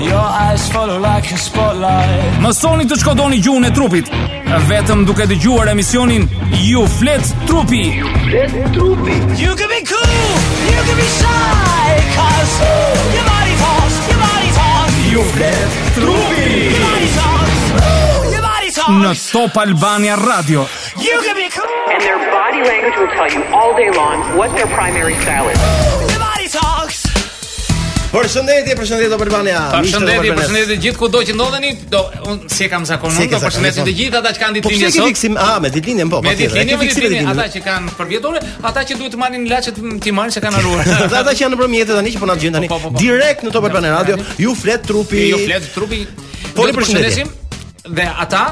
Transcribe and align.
Your 0.00 0.14
eyes 0.14 0.68
follow 0.70 0.96
like 1.00 1.26
a 1.32 1.36
spotlight 1.36 2.38
Më 2.38 2.50
soni 2.54 2.84
të 2.86 2.98
shkodoni 3.00 3.40
gjuhën 3.42 3.64
e 3.66 3.70
trupit 3.74 4.06
Vetëm 4.70 5.02
duke 5.08 5.26
të 5.26 5.38
gjuar 5.42 5.70
emisionin 5.72 6.28
You 6.54 6.84
flet 7.00 7.26
trupi 7.48 7.80
You 7.98 8.06
flet 8.28 8.54
trupi 8.76 9.16
You 9.42 9.56
can 9.58 9.72
be 9.74 9.80
cool, 9.88 10.14
you 10.68 10.78
can 10.86 10.94
be 11.02 11.08
shy 11.16 11.98
Cause 12.14 12.54
who, 12.62 12.74
your 13.16 13.26
body 13.26 13.54
talks, 13.64 13.96
your 14.06 14.22
body 14.22 14.50
talks 14.54 15.02
You 15.10 15.24
flet 15.34 15.66
trupi 15.98 16.46
Your 16.46 16.86
body 16.86 17.08
talks, 17.18 17.60
your 18.38 18.44
body 18.46 18.70
talks 18.78 19.02
Në 19.02 19.14
Top 19.34 19.58
Albania 19.64 20.14
Radio 20.22 20.62
You 21.02 21.18
can 21.26 21.34
be 21.42 21.50
cool 21.50 21.68
And 21.90 22.00
their 22.06 22.22
body 22.30 22.62
language 22.62 22.94
will 23.02 23.12
tell 23.18 23.30
you 23.34 23.42
all 23.52 23.74
day 23.74 23.90
long 23.90 24.22
What 24.38 24.54
their 24.54 24.70
primary 24.78 25.18
style 25.26 25.48
is 25.50 25.87
Përshëndetje, 28.08 28.74
përshëndetje 28.78 29.16
Albania. 29.20 29.60
Përshëndetje, 29.72 30.30
përshëndetje 30.38 30.76
gjithë 30.82 30.98
kudo 31.00 31.20
që 31.28 31.34
ndodheni. 31.36 31.72
Do 31.92 32.00
un 32.30 32.38
si 32.48 32.64
e 32.64 32.68
kam 32.72 32.86
zakonuar, 32.88 33.26
do 33.34 33.40
përshëndetje 33.42 33.82
po. 33.84 33.88
të 33.88 33.94
gjithë 33.98 34.18
ata 34.22 34.32
që 34.36 34.40
kanë 34.42 34.54
po 34.64 34.72
ditëlindje 34.72 34.88
sot. 34.88 34.96
Po 34.96 35.02
si 35.02 35.10
fiksim? 35.12 35.36
Ah, 35.42 35.58
me 35.60 35.70
ditëlindjen 35.74 36.12
po. 36.12 36.22
Me 36.24 36.32
ditëlindjen, 36.38 37.28
ata 37.34 37.46
që 37.52 37.62
kanë 37.66 37.92
përvjetore, 37.98 38.40
ata 38.70 38.86
që 38.88 38.96
duhet 39.02 39.14
të 39.16 39.20
marrin 39.20 39.44
ilaçet 39.46 39.80
ti 40.06 40.14
marrin 40.18 40.32
se 40.32 40.40
kanë 40.40 40.56
harruar. 40.56 40.88
Ata 41.20 41.34
që 41.34 41.44
janë 41.44 41.58
në 41.60 41.68
mjetet 41.74 41.94
tani 41.98 42.12
që 42.16 42.22
po 42.24 42.28
na 42.30 42.34
dëgjojnë 42.40 42.56
tani 42.56 42.68
po, 42.72 42.80
direkt 43.00 43.44
në 43.44 43.52
Top 43.58 43.66
Albania 43.68 43.92
Radio, 43.98 44.16
ju 44.46 44.54
flet 44.56 44.86
trupi. 44.88 45.28
Ju 45.28 45.42
flet 45.44 45.68
trupi. 45.76 46.00
Po 46.56 46.64
ju 46.68 46.76
përshëndesim 46.80 47.34
dhe 47.88 48.06
ata 48.14 48.44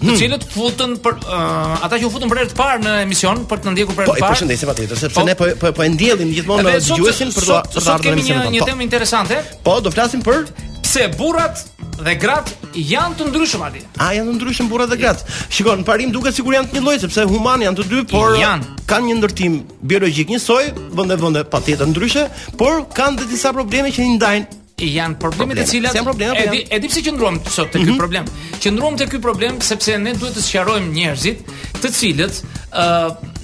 Hmm. 0.00 0.14
të 0.14 0.16
cilët 0.16 0.44
futën 0.48 0.94
për 1.04 1.16
uh, 1.28 1.82
ata 1.84 1.98
që 2.00 2.08
u 2.08 2.12
futën 2.14 2.30
për 2.32 2.38
herë 2.40 2.50
të 2.54 2.56
parë 2.56 2.78
në 2.86 2.92
emision 3.04 3.42
për 3.50 3.60
të 3.66 3.74
ndjekur 3.74 3.98
për 3.98 4.06
herë 4.06 4.08
po, 4.08 4.16
të 4.16 4.22
parë. 4.22 4.24
Po, 4.24 4.32
përshëndetje 4.38 4.68
patjetër, 4.70 5.00
sepse 5.02 5.24
ne 5.28 5.34
po 5.36 5.48
po 5.60 5.72
po 5.76 5.84
e 5.84 5.88
ndjellim 5.92 6.30
gjithmonë 6.36 6.64
në 6.64 6.72
dëgjuesin 6.86 7.34
për 7.36 7.46
të 7.46 7.58
ardhur 7.58 7.82
në 7.82 8.14
emision. 8.14 8.14
Sot 8.16 8.40
kemi 8.40 8.56
një 8.56 8.62
po. 8.64 8.68
temë 8.70 8.86
interesante. 8.86 9.40
Po, 9.66 9.74
do 9.84 9.92
flasim 9.92 10.22
për 10.24 10.38
pse 10.80 11.04
burrat 11.18 11.60
dhe 12.00 12.14
grat 12.22 12.48
janë 12.80 13.18
të 13.20 13.26
ndryshëm 13.28 13.66
aty. 13.66 13.82
A 14.00 14.06
janë 14.16 14.32
të 14.32 14.36
ndryshëm 14.40 14.70
burrat 14.72 14.88
dhe 14.88 14.96
grat? 15.02 15.20
Shikon, 15.52 15.82
në 15.84 15.88
parim 15.90 16.14
duket 16.16 16.38
sikur 16.40 16.56
janë 16.56 16.70
të 16.72 16.78
një 16.80 16.84
lloj 16.86 16.96
sepse 17.04 17.26
human 17.28 17.66
janë 17.66 17.82
të 17.82 17.86
dy, 17.92 18.00
por 18.14 18.38
janë. 18.40 18.72
kanë 18.88 19.10
një 19.12 19.18
ndërtim 19.20 19.60
biologjik 19.92 20.32
njësoj, 20.32 20.62
vende 20.96 21.20
vende 21.20 21.44
patjetër 21.52 21.92
ndryshe, 21.92 22.24
por 22.62 22.86
kanë 22.96 23.20
dhe 23.20 23.28
disa 23.36 23.52
probleme 23.52 23.92
që 23.92 24.08
i 24.08 24.16
ndajnë 24.16 24.59
janë 24.88 25.18
problemet 25.20 25.58
e 25.60 25.64
cilat 25.68 25.96
janë 25.96 26.06
probleme. 26.08 26.36
Edi 26.44 26.62
po 26.66 26.74
edi 26.78 26.90
pse 26.92 27.02
qëndruam 27.04 27.38
sot 27.50 27.72
te 27.74 27.80
ky 27.82 27.90
mhm. 27.92 27.98
problem. 28.00 28.28
Qëndruam 28.62 28.98
te 29.00 29.08
ky 29.10 29.20
problem 29.22 29.58
sepse 29.64 29.96
ne 30.00 30.14
duhet 30.16 30.36
të 30.36 30.44
sqarojmë 30.46 30.92
njerëzit, 30.92 31.50
të 31.82 31.92
cilët 31.96 32.40
ë 32.70 32.84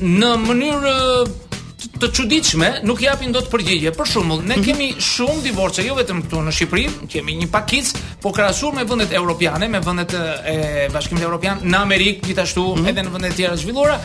në 0.07 0.33
mënyrë 0.47 0.95
të 1.97 2.09
çuditshme 2.12 2.69
nuk 2.84 3.01
japin 3.05 3.33
dot 3.33 3.48
përgjigje. 3.53 3.92
Për 3.97 4.11
shembull, 4.12 4.42
ne 4.47 4.57
mhm. 4.59 4.64
kemi 4.67 4.89
shumë 5.01 5.45
divorce, 5.45 5.84
jo 5.87 5.97
vetëm 5.98 6.25
këtu 6.27 6.42
në 6.47 6.55
Shqipëri, 6.57 6.87
kemi 7.12 7.37
një 7.42 7.51
pakicë, 7.53 8.03
po 8.25 8.33
krahasuar 8.37 8.77
me 8.79 8.87
vendet 8.89 9.12
evropiane, 9.17 9.69
me 9.69 9.81
vendet 9.84 10.17
e 10.19 10.89
Bashkimit 10.95 11.25
Evropian, 11.27 11.62
në 11.67 11.81
Amerikë 11.84 12.31
gjithashtu, 12.33 12.67
mhm. 12.79 12.92
edhe 12.92 13.07
në 13.07 13.17
vende 13.17 13.33
të 13.33 13.41
tjera 13.42 13.57
zhvilluara, 13.61 14.01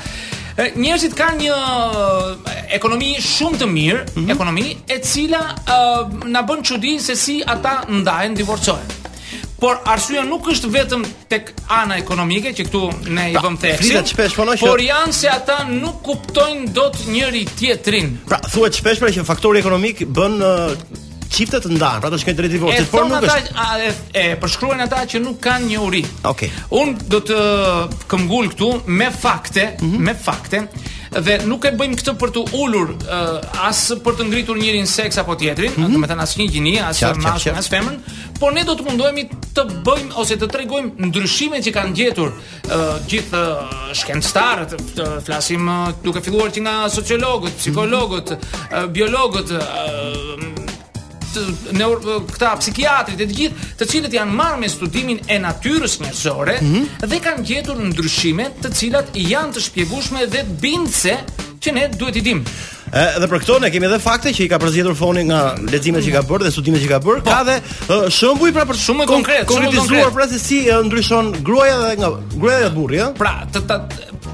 Njerëzit 0.59 1.13
kanë 1.15 1.45
një 1.45 2.71
ekonomi 2.75 3.13
shumë 3.23 3.57
të 3.61 3.67
mirë, 3.71 4.01
mm 4.01 4.23
-hmm. 4.23 4.31
ekonomi 4.33 4.65
e 4.91 4.97
cila 4.99 5.39
uh, 5.41 6.25
na 6.27 6.41
bën 6.43 6.61
çudi 6.67 6.97
se 6.99 7.15
si 7.15 7.39
ata 7.45 7.83
ndahen 7.89 8.33
divorcohen. 8.33 8.83
Por 9.61 9.77
arsyeja 9.85 10.23
nuk 10.25 10.47
është 10.49 10.67
vetëm 10.73 11.03
tek 11.29 11.53
ana 11.69 11.97
ekonomike 12.01 12.49
që 12.57 12.63
këtu 12.67 12.81
ne 13.13 13.29
i 13.31 13.35
vëmë 13.35 13.57
theks. 13.57 14.17
Por 14.65 14.79
janë 14.81 15.11
se 15.13 15.29
ata 15.29 15.63
nuk 15.69 16.01
kuptojnë 16.03 16.67
dot 16.73 16.97
njëri 17.07 17.45
tjetrin. 17.59 18.17
Pra 18.27 18.39
thuhet 18.41 18.73
shpesh 18.75 18.99
pra 18.99 19.09
që 19.13 19.23
faktori 19.25 19.59
ekonomik 19.61 20.01
bën 20.07 20.33
çifte 21.31 21.59
të 21.63 21.69
ndan, 21.77 22.01
pra 22.03 22.09
do 22.11 22.17
shkojnë 22.19 22.39
drejt 22.41 22.53
divorcit, 22.57 22.87
por 22.91 23.05
nuk 23.09 23.23
është. 23.23 23.53
Ata 23.55 23.77
e, 23.79 23.91
e 24.11 24.25
përshkruajnë 24.41 24.85
ata 24.89 25.03
që 25.13 25.21
nuk 25.23 25.37
kanë 25.43 25.69
një 25.71 25.83
uri. 25.87 26.03
Okej. 26.27 26.31
Okay. 26.31 26.65
Un 26.81 26.91
do 27.11 27.21
të 27.29 27.37
këmbgul 28.11 28.49
këtu 28.55 28.71
me 29.01 29.07
fakte, 29.15 29.69
mm 29.77 29.85
-hmm. 29.85 30.09
me 30.09 30.15
fakte 30.29 30.63
dhe 31.11 31.37
nuk 31.47 31.65
e 31.67 31.71
bëjmë 31.79 31.97
këtë 31.99 32.13
për 32.21 32.29
të 32.35 32.41
ulur 32.61 32.89
uh, 32.95 33.65
as 33.67 33.81
për 34.05 34.13
të 34.17 34.27
ngritur 34.29 34.57
njërin 34.57 34.87
seks 34.87 35.17
apo 35.17 35.35
tjetrin, 35.35 35.71
mm 35.75 35.83
-hmm. 35.83 35.93
domethënë 35.95 36.23
asnjë 36.23 36.47
gjini, 36.51 36.75
as 36.89 37.01
mashkull, 37.01 37.57
as 37.57 37.67
femër, 37.69 37.95
por 38.39 38.51
ne 38.53 38.63
do 38.63 38.73
të 38.75 38.83
mundohemi 38.89 39.23
të 39.55 39.61
bëjmë 39.85 40.13
ose 40.21 40.35
të 40.37 40.47
tregojmë 40.53 40.91
ndryshimet 41.09 41.63
që 41.65 41.71
kanë 41.77 41.93
gjetur 41.99 42.29
uh, 42.31 42.95
gjithë 43.11 43.41
uh, 43.41 43.91
shkencëtarët, 43.93 44.71
të 44.95 45.03
flasim 45.25 45.67
uh, 45.69 45.89
duke 46.03 46.21
filluar 46.21 46.47
që 46.55 46.59
nga 46.61 46.89
sociologët, 46.89 47.53
psikologët, 47.59 48.27
uh, 48.31 48.37
biologët, 48.95 49.49
ne 51.77 51.85
këta 52.31 52.55
psikiatrit 52.59 53.19
e 53.23 53.27
të 53.27 53.37
gjithë, 53.37 53.69
të 53.79 53.87
cilët 53.93 54.15
janë 54.17 54.35
marrë 54.39 54.61
me 54.63 54.69
studimin 54.71 55.21
e 55.31 55.37
natyrës 55.43 55.99
njerëzore 56.03 56.57
mm 56.61 56.73
-hmm. 56.73 57.07
dhe 57.07 57.19
kanë 57.23 57.45
gjetur 57.47 57.79
ndryshime 57.87 58.49
të 58.63 58.73
cilat 58.75 59.15
janë 59.15 59.53
të 59.55 59.65
shpjegueshme 59.69 60.25
dhe 60.27 60.43
të 60.47 60.59
bindse 60.61 61.17
që 61.61 61.71
ne 61.75 61.89
duhet 61.93 62.15
i 62.15 62.21
dimë. 62.21 62.43
Dhe 62.91 63.27
për 63.31 63.39
këto 63.43 63.59
ne 63.61 63.69
kemi 63.71 63.85
edhe 63.87 63.99
fakte 64.03 64.31
që 64.35 64.41
i 64.43 64.49
ka 64.49 64.57
përzgjedhur 64.59 64.95
foni 64.97 65.21
nga 65.23 65.55
leximet 65.71 66.03
që 66.03 66.11
ka 66.11 66.21
bërë 66.27 66.43
dhe 66.43 66.51
studimet 66.51 66.81
që 66.83 66.87
ka 66.89 66.97
bërë. 66.99 67.21
Po. 67.21 67.29
Ka 67.29 67.37
edhe 67.45 68.09
shembuj 68.11 68.51
pra 68.53 68.65
për 68.65 68.75
shumë 68.85 69.05
konkret, 69.07 69.45
shumë 69.47 69.75
konkret. 69.77 70.13
pra 70.13 70.27
se 70.27 70.39
si 70.39 70.59
ndryshon 70.85 71.35
gruaja 71.43 71.77
dhe 71.81 71.95
nga 71.99 72.09
gruaja 72.39 72.59
dhe 72.65 72.75
burri, 72.75 72.97
ëh. 72.99 73.13
Pra, 73.17 73.45
të 73.53 73.79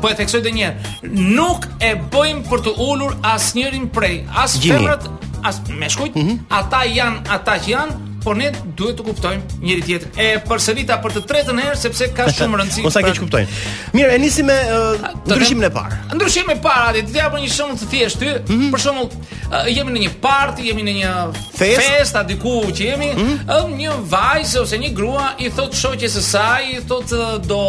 po 0.02 0.10
e 0.10 0.16
theksoj 0.16 0.40
edhe 0.40 0.52
një 0.52 0.66
herë. 0.66 0.98
Nuk 1.38 1.68
e 1.82 1.92
bëjmë 2.14 2.44
për 2.50 2.60
të 2.66 2.72
ulur 2.90 3.14
asnjërin 3.22 3.90
prej, 3.94 4.26
as 4.36 4.58
femrat, 4.64 5.04
as 5.44 5.62
meshkujt, 5.78 6.16
mm 6.16 6.24
-hmm. 6.28 6.40
ata 6.50 6.82
janë 6.96 7.18
ata 7.30 7.52
që 7.58 7.68
janë, 7.72 7.92
por 8.24 8.36
ne 8.38 8.52
duhet 8.76 8.98
të 9.00 9.04
kuptojmë 9.06 9.42
njëri 9.64 9.82
tjetrin. 9.86 10.12
E 10.20 10.40
përsërita 10.48 10.98
për 11.04 11.12
të 11.16 11.22
tretën 11.30 11.60
herë 11.64 11.76
sepse 11.78 12.08
ka 12.16 12.26
shumë 12.38 12.58
rëndësi. 12.60 12.86
Ose 12.86 13.02
ke 13.04 13.12
kuptojnë. 13.20 13.48
Mirë, 13.94 14.10
e 14.16 14.18
nisim 14.20 14.46
me 14.46 14.58
uh, 14.58 15.04
ndryshimin 15.32 15.64
e 15.64 15.70
parë. 15.70 15.96
Ndryshimi 16.16 16.54
i 16.54 16.58
parë, 16.66 16.86
atë 16.90 17.04
të 17.12 17.16
japim 17.18 17.40
një 17.44 17.52
shembull 17.54 17.78
të 17.82 17.86
thjeshtë 17.92 18.20
ty. 18.20 18.28
Mm 18.28 18.58
-hmm. 18.58 18.72
Për 18.74 18.80
shembull, 18.86 19.08
uh, 19.08 19.78
jemi 19.78 19.92
në 19.92 20.00
një 20.06 20.12
party, 20.26 20.62
jemi 20.70 20.84
në 20.88 20.94
një 21.00 21.12
Fest? 21.58 22.16
A 22.16 22.24
diku 22.24 22.56
që 22.78 22.82
jemi, 22.92 23.10
mm 23.16 23.38
-hmm. 23.38 23.78
një 23.78 23.92
vajzë 24.14 24.60
ose 24.62 24.78
një 24.78 24.92
grua 24.96 25.34
i 25.38 25.50
thot 25.50 25.74
shoqes 25.76 26.18
së 26.18 26.22
saj, 26.22 26.62
i 26.78 26.82
thot 26.90 27.12
uh, 27.12 27.48
do 27.52 27.62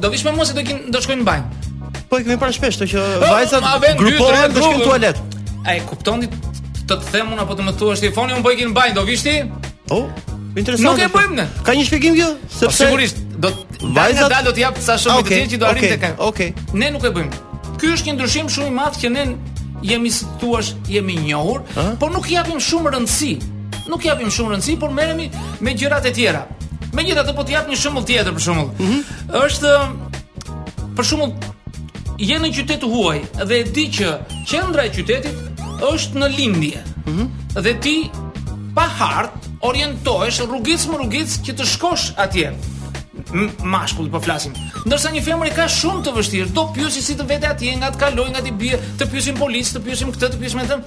do 0.00 0.10
vish 0.10 0.24
me 0.24 0.30
mua 0.32 0.44
se 0.44 0.52
do, 0.54 0.60
të 0.60 0.90
do 0.90 1.00
shkojnë 1.02 1.22
në 1.22 1.24
banjë. 1.24 1.44
Po 2.08 2.18
e 2.18 2.22
kemi 2.24 2.36
parë 2.38 2.52
shpesh 2.54 2.76
të 2.80 2.84
që 2.92 3.00
vajzat 3.30 3.62
grupohen 3.98 4.50
të 4.54 4.58
shkojnë 4.62 4.82
në 4.84 4.84
tualet. 4.84 5.16
Ai 5.66 5.80
kuptonit 5.86 6.30
të 6.90 6.98
të 6.98 7.12
themun 7.14 7.38
apo 7.38 7.54
të 7.54 7.62
më 7.68 7.72
thuash 7.78 8.00
ti 8.02 8.10
foni 8.14 8.32
un 8.34 8.42
po 8.42 8.50
ikin 8.50 8.70
mbaj 8.74 8.92
do 8.94 9.04
vishti? 9.06 9.36
Oo. 9.90 10.04
Oh. 10.04 10.36
Nuk 10.50 10.98
e 10.98 11.06
bëjmë 11.06 11.36
ne. 11.38 11.44
Ka 11.62 11.76
një 11.78 11.84
shpjegim 11.86 12.16
kjo? 12.16 12.28
Po, 12.40 12.52
Sepse 12.56 12.82
sigurisht 12.88 13.20
do 13.38 13.52
të 13.78 13.90
vajza 13.94 14.26
dal 14.32 14.48
do 14.48 14.52
të 14.56 14.64
jap 14.64 14.80
sa 14.82 14.96
shumë 14.98 15.22
ah, 15.22 15.28
të 15.28 15.36
që 15.52 15.58
do 15.62 15.68
arrim 15.68 15.92
tek. 15.92 16.08
Okej. 16.26 16.48
Ne 16.74 16.88
nuk 16.90 17.06
e 17.06 17.12
bëjmë. 17.14 17.42
Ky 17.78 17.92
është 17.94 18.08
një 18.10 18.14
ndryshim 18.16 18.50
shumë 18.56 18.72
i 18.72 18.74
madh 18.74 18.98
që 19.02 19.10
ne 19.14 19.26
jemi 19.90 20.10
si 20.10 20.26
thua, 20.42 20.58
jemi 20.90 21.14
i 21.14 21.22
njohur, 21.28 21.62
por 22.02 22.10
nuk 22.12 22.26
japim 22.30 22.58
shumë 22.66 22.90
rëndësi. 22.96 23.30
Nuk 23.92 24.02
japim 24.04 24.28
shumë 24.34 24.56
rëndësi, 24.56 24.74
por 24.82 24.90
merremi 24.94 25.28
me 25.62 25.76
gjërat 25.78 26.10
e 26.10 26.14
tjera. 26.18 26.42
Megjithatë 26.98 27.36
po 27.38 27.46
të 27.46 27.54
jap 27.54 27.70
një 27.70 27.78
shembull 27.78 28.08
tjetër 28.10 28.34
për 28.34 28.44
shembull. 28.48 28.74
Mhm. 28.80 29.22
Është 29.44 30.90
për 30.98 31.06
shembull 31.12 32.18
jeni 32.20 32.48
në 32.48 32.54
qytet 32.58 32.88
huaj 32.90 33.22
dhe 33.38 33.60
e 33.60 33.62
di 33.70 33.86
që 34.00 34.16
qendra 34.50 34.88
e 34.90 34.92
qytetit 34.98 35.46
është 35.86 36.20
në 36.20 36.28
lindje. 36.36 36.80
Ëh. 36.80 37.10
Mm 37.10 37.18
-hmm. 37.18 37.62
Dhe 37.66 37.72
ti 37.82 37.94
pa 38.76 38.86
hart 38.98 39.30
orientohesh 39.66 40.42
rrugës 40.46 40.86
më 40.88 40.98
rrugës 41.00 41.38
që 41.44 41.54
të 41.58 41.64
shkosh 41.66 42.10
atje. 42.20 42.52
Mashkull 43.64 44.08
po 44.10 44.18
flasim. 44.22 44.52
Ndërsa 44.88 45.10
një 45.12 45.20
femër 45.22 45.46
i 45.46 45.56
ka 45.56 45.66
shumë 45.70 46.02
të 46.04 46.12
vështirë, 46.16 46.52
do 46.56 46.62
pyesi 46.74 47.02
si 47.04 47.14
të 47.18 47.26
vete 47.28 47.46
atje, 47.46 47.74
nga 47.78 47.90
të 47.94 47.98
kaloj, 48.00 48.24
nga 48.32 48.40
të 48.42 48.52
bie, 48.58 48.78
të 48.98 49.06
pyesim 49.12 49.36
policë, 49.38 49.74
të 49.76 49.82
pyesim 49.86 50.10
këtë, 50.14 50.30
të 50.34 50.40
pyesim 50.40 50.60
atë. 50.60 50.80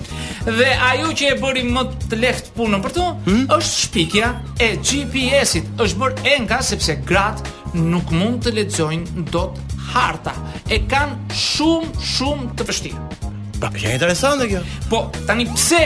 Dhe 0.57 0.69
ajo 0.89 1.07
që 1.13 1.29
e 1.31 1.37
bëri 1.41 1.63
më 1.71 1.83
të 2.09 2.19
lehtë 2.23 2.53
punën 2.57 2.83
për 2.83 2.91
të 2.97 3.03
mm 3.03 3.31
-hmm. 3.31 3.47
është 3.55 3.81
shpikja 3.85 4.27
e 4.67 4.71
GPS-it. 4.87 5.65
Është 5.85 5.99
bërë 6.01 6.37
enka 6.37 6.59
sepse 6.71 6.95
grat 7.07 7.47
nuk 7.73 8.11
mund 8.11 8.43
të 8.43 8.53
lexojnë 8.59 9.25
dot 9.31 9.59
harta 9.93 10.33
e 10.73 10.77
kanë 10.89 11.15
shumë 11.33 12.01
shumë 12.15 12.49
të 12.57 12.67
vështirë. 12.71 13.22
Pra, 13.63 13.71
që 13.73 13.87
është 13.87 13.97
interesante 13.97 14.47
kjo. 14.51 14.59
Po, 14.91 15.03
tani 15.27 15.45
pse 15.51 15.81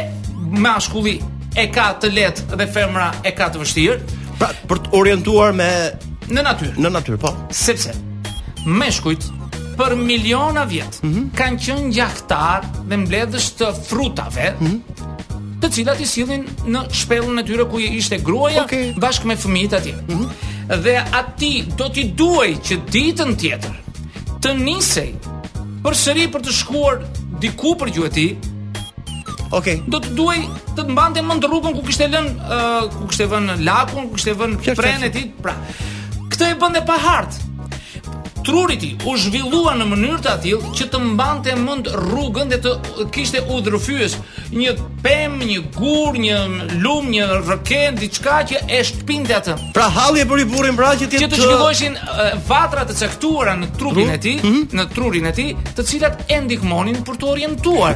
mashkulli 0.63 1.17
e 1.57 1.67
ka 1.73 1.89
të 2.01 2.09
lehtë 2.13 2.57
dhe 2.57 2.65
femra 2.73 3.09
e 3.25 3.29
ka 3.37 3.49
të 3.53 3.61
vështirë? 3.63 4.21
Pra, 4.39 4.49
për 4.69 4.79
të 4.87 4.93
orientuar 4.97 5.53
me 5.57 5.67
në 6.33 6.43
natyrë. 6.45 6.77
Në 6.83 6.91
natyrë, 6.97 7.19
po. 7.21 7.33
Sepse 7.55 7.93
meshkujt 8.67 9.27
për 9.77 9.93
miliona 9.99 10.63
vjet 10.65 11.03
mm 11.05 11.09
-hmm. 11.09 11.25
kanë 11.37 11.59
qenë 11.65 11.91
gjaktar 11.93 12.65
dhe 12.89 12.97
mbledhës 13.03 13.51
të 13.59 13.67
frutave, 13.87 14.55
mm 14.59 14.67
-hmm. 14.67 15.61
të 15.61 15.69
cilat 15.75 16.01
i 16.01 16.05
sillin 16.09 16.47
në 16.65 16.81
shpellën 16.97 17.39
e 17.41 17.43
tyre 17.45 17.65
ku 17.69 17.77
ishte 17.79 18.17
gruaja 18.25 18.63
okay. 18.63 18.93
bashkë 18.97 19.25
me 19.29 19.35
fëmijët 19.37 19.75
atje. 19.77 19.93
Mm 20.07 20.15
-hmm. 20.15 20.81
Dhe 20.83 20.95
aty 21.19 21.51
do 21.77 21.85
t'i 21.93 22.03
duaj 22.17 22.51
që 22.65 22.73
ditën 22.93 23.37
tjetër 23.37 23.75
të 24.41 24.49
nisej 24.65 25.11
përsëri 25.83 26.25
për 26.33 26.41
të 26.41 26.51
shkuar 26.51 26.97
diku 27.41 27.73
për 27.79 27.91
gjuhën 27.95 28.11
e 28.11 28.15
tij. 28.15 28.29
Okej. 29.51 29.51
Okay. 29.59 29.81
Do 29.93 30.01
të 30.03 30.13
duaj 30.17 30.37
të 30.73 30.77
të 30.81 30.87
mbante 30.93 31.23
mend 31.25 31.45
rrugën 31.49 31.75
ku 31.77 31.83
kishte 31.87 32.09
lënë, 32.13 32.33
uh, 32.45 32.95
ku 32.97 33.07
kishte 33.11 33.27
vënë 33.33 33.59
lakun, 33.67 34.09
ku 34.09 34.17
kishte 34.19 34.33
vënë 34.41 34.77
prenë 34.79 35.09
e 35.09 35.13
tij, 35.17 35.29
pra. 35.41 35.57
Këtë 36.33 36.53
e 36.53 36.57
bën 36.63 36.81
e 36.81 36.85
pa 36.89 36.99
hartë 37.03 37.46
trurit 38.47 38.83
i 38.83 38.95
u 39.05 39.17
zhvillua 39.21 39.73
në 39.75 39.85
mënyrë 39.91 40.19
të 40.23 40.31
atill 40.37 40.61
që 40.77 40.85
të 40.91 40.99
mbante 41.03 41.53
mend 41.59 41.89
rrugën 41.91 42.49
dhe 42.53 42.59
të 42.63 42.73
kishte 43.15 43.41
udhërfyes 43.51 44.15
një 44.55 44.71
pemë, 45.03 45.41
një 45.49 45.57
gur, 45.75 46.15
një 46.19 46.37
lum, 46.83 47.09
një 47.11 47.25
rrëken, 47.43 47.97
diçka 47.99 48.37
që 48.51 48.61
e 48.77 48.79
shpinte 48.87 49.35
atë. 49.35 49.55
Pra 49.75 49.89
halli 49.91 50.23
e 50.23 50.27
bëri 50.29 50.45
burrin 50.47 50.77
pra 50.79 50.93
që, 50.99 51.09
të 51.11 51.19
të 51.33 51.41
zhvilloheshin 51.41 51.97
të 52.87 52.95
cektuara 53.01 53.57
në 53.59 53.67
trupin 53.77 54.09
e 54.13 54.17
tij, 54.23 54.37
mm 54.43 54.51
-hmm. 54.51 54.79
në 54.79 54.85
trurin 54.93 55.25
e 55.29 55.33
tij, 55.37 55.49
të 55.77 55.85
cilat 55.89 56.23
e 56.31 56.39
ndihmonin 56.45 57.01
për 57.03 57.19
të 57.19 57.27
orientuar. 57.33 57.95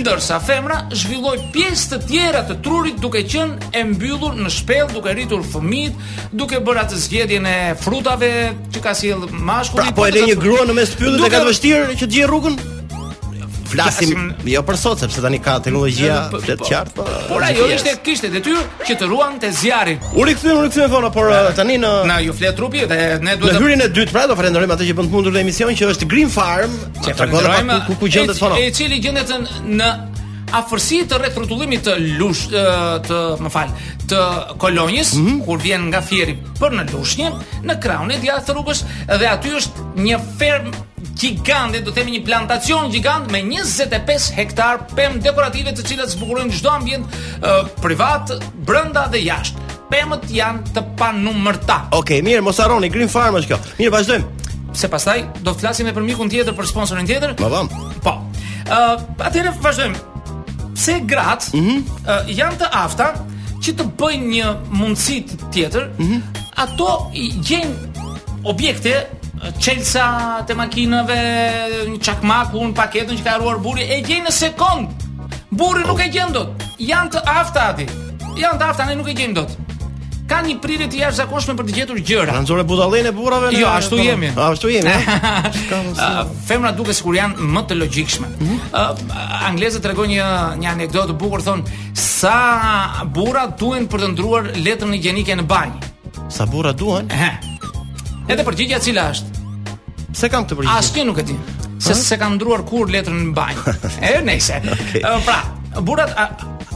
Ndërsa 0.00 0.40
femra 0.48 0.76
zhvilloi 1.00 1.38
pjesë 1.54 1.86
të 1.92 1.98
tjera 2.08 2.40
të 2.48 2.54
trurit 2.64 2.98
duke 3.00 3.22
qenë 3.22 3.70
e 3.78 3.84
mbyllur 3.84 4.34
në 4.42 4.50
shpellë, 4.58 4.90
duke 4.96 5.14
rritur 5.14 5.40
fëmijët, 5.54 5.92
duke 6.32 6.56
bërë 6.66 6.80
atë 6.84 6.96
zgjedhjen 7.04 7.46
e 7.46 7.58
frutave 7.84 8.30
që 8.72 8.78
ka 8.84 8.92
sjell 8.94 9.22
mashkulli. 9.48 9.82
Pra, 9.84 9.91
po 9.96 10.06
edhe 10.08 10.26
një 10.30 10.36
grua 10.40 10.66
në 10.68 10.76
mes 10.76 10.92
të 10.94 11.00
pyllit 11.02 11.26
e 11.28 11.32
ka 11.32 11.42
të 11.42 11.50
vështirë 11.50 11.96
që 12.02 12.06
të 12.06 12.16
gjejë 12.16 12.30
rrugën? 12.30 12.60
Flasim 13.72 14.26
jo 14.44 14.60
për 14.68 14.76
sot 14.76 15.00
sepse 15.00 15.22
tani 15.24 15.38
ka 15.40 15.54
teknologjia 15.64 16.16
flet 16.34 16.60
po- 16.60 16.66
qartë. 16.68 16.94
Po- 16.98 17.06
por 17.30 17.44
ajo 17.46 17.68
ishte 17.72 17.94
kishte 18.04 18.28
detyrë 18.34 18.60
që 18.84 18.96
të 19.00 19.06
ruan 19.08 19.38
zjarrin. 19.40 19.96
U 20.12 20.26
rikthyen, 20.28 20.58
u 20.58 20.66
rikthyen 20.66 20.90
fona, 20.92 21.08
por 21.14 21.30
uh, 21.32 21.48
tani 21.56 21.78
në 21.80 21.92
Na 22.10 22.18
ju 22.20 22.34
flet 22.36 22.54
trupi 22.58 22.84
dhe 22.84 23.00
ne 23.24 23.36
duhet 23.40 23.56
Në 23.56 23.62
hyrin 23.64 23.80
e 23.86 23.88
dytë 23.96 24.12
pra 24.12 24.26
do 24.28 24.36
falenderojmë 24.36 24.76
atë 24.76 24.90
që 24.90 24.96
bën 25.00 25.08
të 25.08 25.16
mundur 25.16 25.32
në 25.32 25.44
emision 25.46 25.72
që 25.78 25.88
është 25.94 26.10
Green 26.10 26.28
Farm. 26.32 26.74
Që 27.00 27.16
tregon 27.22 27.72
ku 27.88 27.96
ku 28.02 28.12
gjendet 28.12 28.36
fona. 28.38 28.60
E 28.60 28.68
cili 28.76 29.00
gjendet 29.00 29.32
në 29.62 29.92
afërsi 30.56 31.00
të 31.08 31.18
rrethrotullimit 31.20 31.84
të 31.86 31.94
lush 32.18 32.44
të, 32.52 33.16
më 33.42 33.50
fal, 33.54 33.72
të 34.10 34.20
kolonjës 34.60 35.14
mm 35.14 35.24
-hmm. 35.24 35.44
kur 35.46 35.60
vjen 35.64 35.86
nga 35.90 36.00
fieri 36.02 36.34
për 36.60 36.76
në 36.78 36.84
lushnjë, 36.92 37.30
në 37.66 37.78
kraunin 37.82 38.20
djathtë 38.22 38.48
të 38.50 38.56
rrugës 38.56 38.84
dhe 39.08 39.28
aty 39.30 39.54
është 39.60 39.86
një 40.06 40.18
ferm 40.38 40.70
gigante, 41.22 41.80
do 41.84 41.90
të 41.90 41.94
themi 41.96 42.14
një 42.16 42.24
plantacion 42.24 42.90
gigant 42.92 43.30
me 43.30 43.40
25 43.46 44.28
hektar 44.38 44.78
pemë 44.96 45.20
dekorative 45.22 45.72
të 45.74 45.86
cilat 45.88 46.10
zbukurojnë 46.14 46.52
çdo 46.58 46.70
ambient 46.70 47.06
uh, 47.06 47.66
privat, 47.82 48.30
brenda 48.66 49.06
dhe 49.12 49.20
jashtë. 49.24 49.58
Pemët 49.92 50.30
janë 50.32 50.72
të 50.74 50.82
panumërta. 50.96 51.76
Okej, 51.92 51.98
okay, 51.98 52.22
mirë, 52.24 52.40
mos 52.42 52.58
harroni 52.60 52.88
Green 52.88 53.08
Farm 53.08 53.36
është 53.36 53.48
kjo. 53.50 53.58
Mirë, 53.78 53.92
vazhdojmë. 53.92 54.24
Se 54.74 54.88
pastaj 54.88 55.18
do 55.44 55.50
të 55.52 55.58
flasim 55.60 55.86
edhe 55.86 55.98
për 55.98 56.06
mikun 56.06 56.30
tjetër 56.32 56.56
për 56.56 56.64
sponsorin 56.68 57.06
tjetër. 57.06 57.34
Po, 57.36 57.48
po. 58.04 58.14
Ë, 58.64 58.78
uh, 58.78 58.96
atëherë 59.20 59.52
vazhdojmë 59.60 60.11
pse 60.74 61.00
gratë 61.06 61.46
mm 61.52 61.68
-hmm. 61.68 61.78
uh, 62.06 62.38
janë 62.38 62.58
të 62.62 62.68
afta 62.84 63.08
që 63.62 63.74
të 63.78 63.84
bëjnë 63.96 64.28
një 64.28 64.46
mundësi 64.80 65.20
tjetër, 65.54 65.84
mm 65.98 66.06
-hmm. 66.06 66.20
ato 66.58 67.10
i 67.14 67.28
gjenë 67.48 67.74
objekte, 68.44 68.94
qelsa 69.62 70.04
të 70.46 70.54
makinëve, 70.54 71.18
një 71.92 71.98
qakmaku, 72.04 72.58
unë 72.58 72.74
paketën 72.74 73.16
që 73.18 73.24
ka 73.24 73.34
arruar 73.36 73.60
buri, 73.62 73.82
e 73.86 74.00
gjenë 74.08 74.26
në 74.28 74.32
sekundë, 74.38 75.28
buri 75.50 75.84
nuk 75.86 76.00
e 76.00 76.08
gjenë 76.10 76.32
do 76.34 76.42
të, 76.58 76.66
janë 76.78 77.10
të 77.10 77.22
afta 77.40 77.68
ati, 77.70 77.86
janë 78.42 78.58
të 78.58 78.66
afta, 78.70 78.86
ne 78.90 78.94
nuk 78.98 79.08
e 79.10 79.14
gjenë 79.14 79.34
do 79.38 79.44
të 79.46 79.71
ka 80.32 80.38
një 80.48 80.54
prirje 80.64 80.86
të 80.92 81.00
jashtëzakonshme 81.02 81.54
për 81.60 81.66
të 81.68 81.74
gjetur 81.78 82.00
gjëra. 82.08 82.32
Pranzore 82.32 82.64
budallën 82.68 83.08
e 83.10 83.12
burrave. 83.16 83.50
Jo, 83.56 83.68
ashtu 83.76 83.98
jemi. 84.00 84.30
Ashtu 84.46 84.70
jemi. 84.72 84.92
Femra 86.48 86.70
duke 86.76 86.94
sikur 86.96 87.16
janë 87.18 87.48
më 87.54 87.62
të 87.68 87.76
logjikshme. 87.80 88.30
Mhm. 88.38 89.08
Anglezët 89.50 89.84
tregojnë 89.84 90.14
një 90.14 90.28
një 90.62 90.70
anekdotë 90.76 91.12
të 91.12 91.18
bukur 91.20 91.44
thon 91.44 91.64
sa 91.98 92.36
burra 93.14 93.46
duhen 93.60 93.88
për 93.92 94.04
të 94.06 94.12
ndruar 94.14 94.48
letrën 94.58 94.96
higjienike 94.96 95.36
në 95.42 95.46
banjë. 95.50 95.90
Sa 96.32 96.46
burra 96.48 96.72
duhen? 96.72 97.10
Ëh. 97.12 97.50
Edhe 98.32 98.46
për 98.46 98.56
gjëja 98.62 98.80
cila 98.88 99.10
është. 99.12 100.14
Se 100.16 100.30
kam 100.32 100.46
të 100.48 100.56
përgjigje. 100.56 100.78
Asnjë 100.78 101.06
nuk 101.10 101.20
e 101.20 101.26
di. 101.28 101.36
Se 101.82 101.96
se 101.98 102.16
kanë 102.20 102.36
ndruar 102.38 102.62
kur 102.68 102.88
letrën 102.88 103.20
në 103.28 103.34
banjë. 103.36 103.76
E 104.08 104.14
nejse. 104.30 104.62
Pra, 105.26 105.40
burrat 105.82 106.14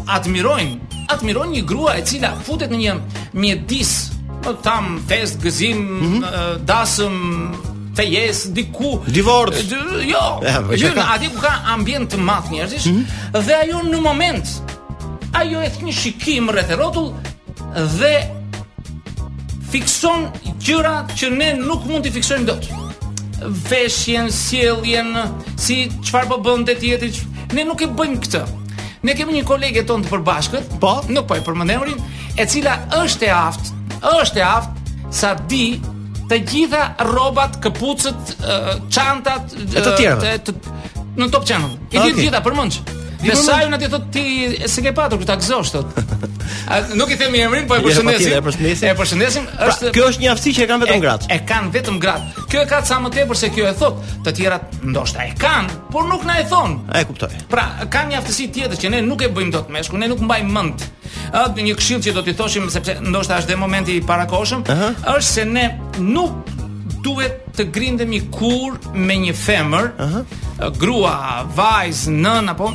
admirojnë 0.07 0.86
admiron 1.11 1.51
një 1.53 1.63
grua 1.69 1.95
e 1.99 2.03
cila 2.07 2.33
futet 2.45 2.73
në 2.73 2.83
një 2.85 2.97
mjedis, 3.33 3.95
Tam 4.47 4.55
po 4.55 4.61
tham 4.63 4.87
fest, 5.09 5.41
gëzim, 5.43 5.77
mm 5.77 6.03
-hmm. 6.03 6.59
dasëm, 6.67 7.17
te 7.95 8.03
jes 8.05 8.45
diku 8.47 9.01
divorc 9.07 9.55
jo 9.57 9.77
jo 10.01 10.25
ja, 10.45 10.63
po 10.63 11.35
ku 11.35 11.41
ka 11.41 11.53
ambient 11.75 12.11
të 12.15 12.19
madh 12.19 12.49
njerëzish 12.53 12.87
mm 12.87 12.93
-hmm. 12.95 13.39
dhe 13.45 13.55
ajo 13.55 13.79
në 13.79 14.01
moment 14.01 14.45
ajo 15.33 15.61
e 15.63 15.69
thë 15.69 15.83
një 15.83 15.93
shikim 16.01 16.51
rreth 16.51 16.71
rrotull 16.77 17.11
dhe 17.99 18.15
fikson 19.73 20.29
gjëra 20.67 21.07
që 21.17 21.27
ne 21.37 21.49
nuk 21.67 21.83
mund 21.87 22.05
të 22.05 22.13
fiksojmë 22.13 22.45
dot 22.47 22.65
veshjen 23.71 24.31
sjelljen 24.33 25.17
si 25.59 25.91
çfarë 26.05 26.29
po 26.29 26.37
bën 26.45 26.67
te 26.67 26.75
tjetri 26.75 27.11
ne 27.55 27.65
nuk 27.65 27.81
e 27.83 27.87
bëjmë 27.87 28.19
këtë 28.25 28.43
Ne 29.05 29.15
kemi 29.17 29.35
një 29.37 29.43
kolege 29.49 29.83
tonë 29.87 30.07
të 30.07 30.13
përbashkët, 30.13 30.71
po, 30.81 30.95
nuk 31.13 31.27
po 31.29 31.37
e 31.37 31.43
përmend 31.45 31.73
emrin, 31.75 31.99
e 32.41 32.47
cila 32.49 32.79
është 33.03 33.29
e 33.29 33.33
aftë, 33.37 33.75
është 34.23 34.41
e 34.41 34.45
aftë 34.47 35.11
sa 35.21 35.33
di 35.53 35.65
të 36.31 36.39
gjitha 36.49 36.85
rrobat, 37.07 37.59
këpucët, 37.65 38.33
çantat 38.93 39.55
e 39.61 39.77
të 39.83 39.91
tjera. 39.95 40.37
Në 41.17 41.29
top 41.33 41.45
channel. 41.49 41.77
E 41.95 41.99
di 42.03 42.07
të 42.13 42.27
gjitha, 42.27 42.43
përmendsh. 42.45 42.81
Me 43.29 43.37
sajun 43.39 43.75
atë 43.77 43.89
thot 43.93 44.05
ti 44.13 44.25
se 44.71 44.83
ke 44.85 44.93
patur 44.97 45.21
këtë 45.21 45.35
gëzosh 45.43 45.73
thot. 45.75 45.99
Nuk 46.99 47.11
i 47.15 47.19
themi 47.19 47.41
emrin, 47.43 47.67
po 47.69 47.79
e 47.79 47.83
përshëndesim. 47.85 48.33
E 48.37 48.41
përshëndesim. 48.45 48.87
E 48.89 48.93
përshëndesim. 48.99 49.47
Pra, 49.57 49.71
është 49.73 49.91
Kjo 49.97 50.09
është 50.13 50.23
një 50.25 50.31
aftësi 50.33 50.53
që 50.57 50.65
e 50.65 50.69
kanë 50.71 50.85
vetëm 50.87 51.03
gratë. 51.05 51.31
E 51.35 51.39
kanë 51.49 51.71
vetëm 51.77 51.99
gratë. 52.03 52.45
Kjo 52.53 52.63
e 52.63 52.69
ka 52.71 52.81
sa 52.89 52.99
më 53.03 53.13
tepër 53.17 53.41
se 53.41 53.51
kjo 53.55 53.67
e 53.71 53.75
thot. 53.79 54.03
Të 54.27 54.35
tjerat 54.39 54.77
ndoshta 54.87 55.27
e 55.27 55.33
kanë, 55.41 55.79
por 55.95 56.09
nuk 56.11 56.27
na 56.29 56.39
e 56.43 56.47
thon. 56.51 56.79
E 56.95 57.03
kuptoj. 57.09 57.35
Pra, 57.53 57.67
kanë 57.93 58.15
një 58.15 58.21
aftësi 58.23 58.49
tjetër 58.55 58.83
që 58.85 58.93
ne 58.97 59.03
nuk 59.09 59.25
e 59.27 59.31
bëjmë 59.37 59.55
dot 59.57 59.73
meshku, 59.75 59.99
ne 60.01 60.11
nuk 60.11 60.23
mbajmë 60.27 60.55
mend. 60.55 60.85
Ëh, 61.33 61.63
një 61.67 61.75
këshill 61.81 62.03
që 62.07 62.15
do 62.21 62.27
t'i 62.27 62.35
thoshim 62.39 62.69
sepse 62.73 62.99
ndoshta 63.05 63.41
është 63.43 63.55
dhe 63.55 63.59
momenti 63.61 63.97
i 63.99 64.05
parakoshëm, 64.07 64.63
është 64.67 65.29
se 65.31 65.45
ne 65.51 65.67
nuk 66.03 66.55
duhet 67.07 67.43
të 67.59 67.69
grindemi 67.75 68.19
kur 68.35 68.77
me 68.95 69.15
një 69.23 69.35
femër, 69.39 69.91
uh 69.93 70.15
-huh. 70.15 70.39
grua, 70.79 71.15
vajzë, 71.59 72.11
nën 72.15 72.49
apo 72.51 72.69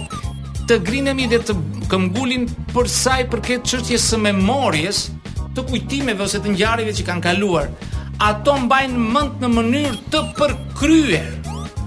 të 0.71 0.77
grinemi 0.87 1.25
dhe 1.27 1.41
të 1.43 1.53
këmbgulim 1.91 2.45
për 2.71 2.87
sa 2.87 3.17
i 3.19 3.25
përket 3.27 3.65
çështjes 3.67 4.05
së 4.13 4.19
memorjes, 4.23 5.01
të 5.57 5.65
kujtimeve 5.67 6.23
ose 6.23 6.39
të 6.39 6.53
ngjarjeve 6.53 6.93
që 6.95 7.05
kanë 7.09 7.23
kaluar. 7.25 7.67
Ato 8.23 8.53
mbajnë 8.69 9.01
mend 9.17 9.43
në 9.43 9.49
mënyrë 9.57 9.99
të 10.13 10.21
përkryer. 10.37 11.27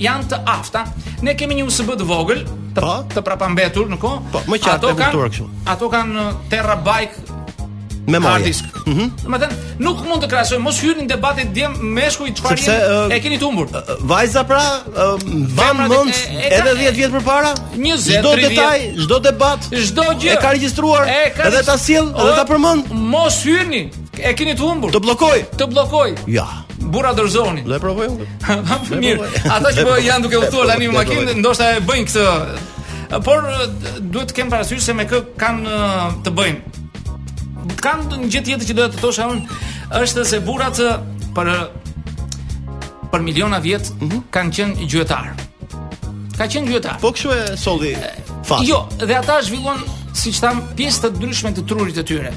Janë 0.05 0.29
të 0.35 0.41
afta. 0.53 0.85
Ne 1.25 1.33
kemi 1.39 1.57
një 1.63 1.69
USB 1.71 1.95
të 1.97 2.09
vogël, 2.11 2.43
të, 2.77 2.83
po. 2.85 2.97
të 3.15 3.25
prapambetur 3.25 3.89
në 3.95 3.97
kohë. 4.03 4.25
Po, 4.35 4.45
më 4.53 4.61
ato 4.75 4.93
kanë, 4.99 5.23
kështu. 5.31 5.49
Ato 5.77 5.89
kanë 5.95 6.21
uh, 6.27 6.41
terabajt 6.53 7.23
me 8.07 8.19
hard 8.21 8.45
disk. 8.45 8.65
Mhm. 8.87 8.95
Mm 8.95 9.13
Domethën 9.25 9.49
nuk 9.79 9.99
mund 10.09 10.23
të 10.23 10.29
krahasoj, 10.33 10.59
mos 10.59 10.79
hyrni 10.81 11.05
në 11.05 11.09
debatet 11.15 11.51
djem 11.55 11.75
meshkuj 11.97 12.33
çfarë 12.39 12.75
uh, 12.75 13.15
e 13.15 13.21
keni 13.23 13.39
të 13.39 13.45
humbur. 13.45 13.69
Vajza 14.01 14.45
pra, 14.49 14.61
mban 15.25 15.81
uh, 15.81 15.89
mend 15.93 16.27
edhe 16.39 16.75
10 16.91 16.99
vjet 16.99 17.13
përpara? 17.15 17.55
20, 17.77 18.23
30. 18.25 18.49
detaj, 18.49 18.81
çdo 19.05 19.19
debat, 19.25 19.69
çdo 19.89 20.05
gjë 20.21 20.33
e 20.33 20.37
ka 20.43 20.53
regjistruar 20.53 21.09
edhe 21.09 21.63
ta 21.65 21.79
sill, 21.81 22.11
edhe 22.13 22.35
ta 22.37 22.45
përmend. 22.49 22.93
Mos 23.15 23.41
hyrni, 23.47 23.89
e 24.19 24.33
keni 24.37 24.55
të 24.55 24.61
humbur. 24.69 24.93
Të 24.95 25.01
bllokoj, 25.01 25.45
të 25.57 25.67
bllokoj. 25.73 26.15
Ja. 26.37 26.47
Bura 26.95 27.15
dërzoni. 27.17 27.65
Le 27.71 27.79
provoj 27.81 28.11
unë. 28.13 28.27
Mirë. 29.03 29.29
Ata 29.51 29.71
që 29.73 29.85
po 29.89 29.95
janë 30.05 30.27
duke 30.27 30.37
u 30.43 30.51
thur 30.53 30.69
tani 30.69 30.89
me 30.91 30.99
makinë, 31.01 31.39
ndoshta 31.41 31.71
e 31.79 31.83
bëjnë 31.89 32.11
këtë. 32.11 32.27
Por 33.25 33.45
duhet 34.01 34.31
të 34.31 34.35
kem 34.41 34.51
parasysh 34.53 34.83
se 34.85 34.93
me 34.95 35.05
kë 35.09 35.25
kanë 35.41 35.81
të 36.27 36.33
bëjnë 36.37 36.74
kam 37.85 38.01
një 38.09 38.29
gjithë 38.33 38.55
tjetër 38.55 38.69
që 38.71 38.77
doja 38.79 38.93
të 38.95 39.03
thosha 39.03 39.27
unë 39.33 39.59
është 40.01 40.23
se 40.31 40.39
burrat 40.47 40.81
për 41.37 41.51
për 43.13 43.23
miliona 43.27 43.61
vjet 43.65 43.91
mm 43.99 44.07
-hmm. 44.09 44.23
kanë 44.35 44.55
qenë 44.57 44.89
gjyetar. 44.91 45.29
Ka 46.39 46.49
qenë 46.51 46.73
gjyetar. 46.73 46.97
Po 47.05 47.13
kjo 47.15 47.31
e 47.37 47.57
solli. 47.61 47.93
Fat. 48.45 48.65
Jo, 48.69 48.81
dhe 49.05 49.15
ata 49.21 49.37
zhvillon 49.45 49.85
siç 50.17 50.41
thamë 50.43 50.67
pjesë 50.77 51.05
të 51.05 51.11
ndryshme 51.21 51.53
të 51.57 51.63
trurit 51.69 51.97
të 52.01 52.05
tyre 52.09 52.33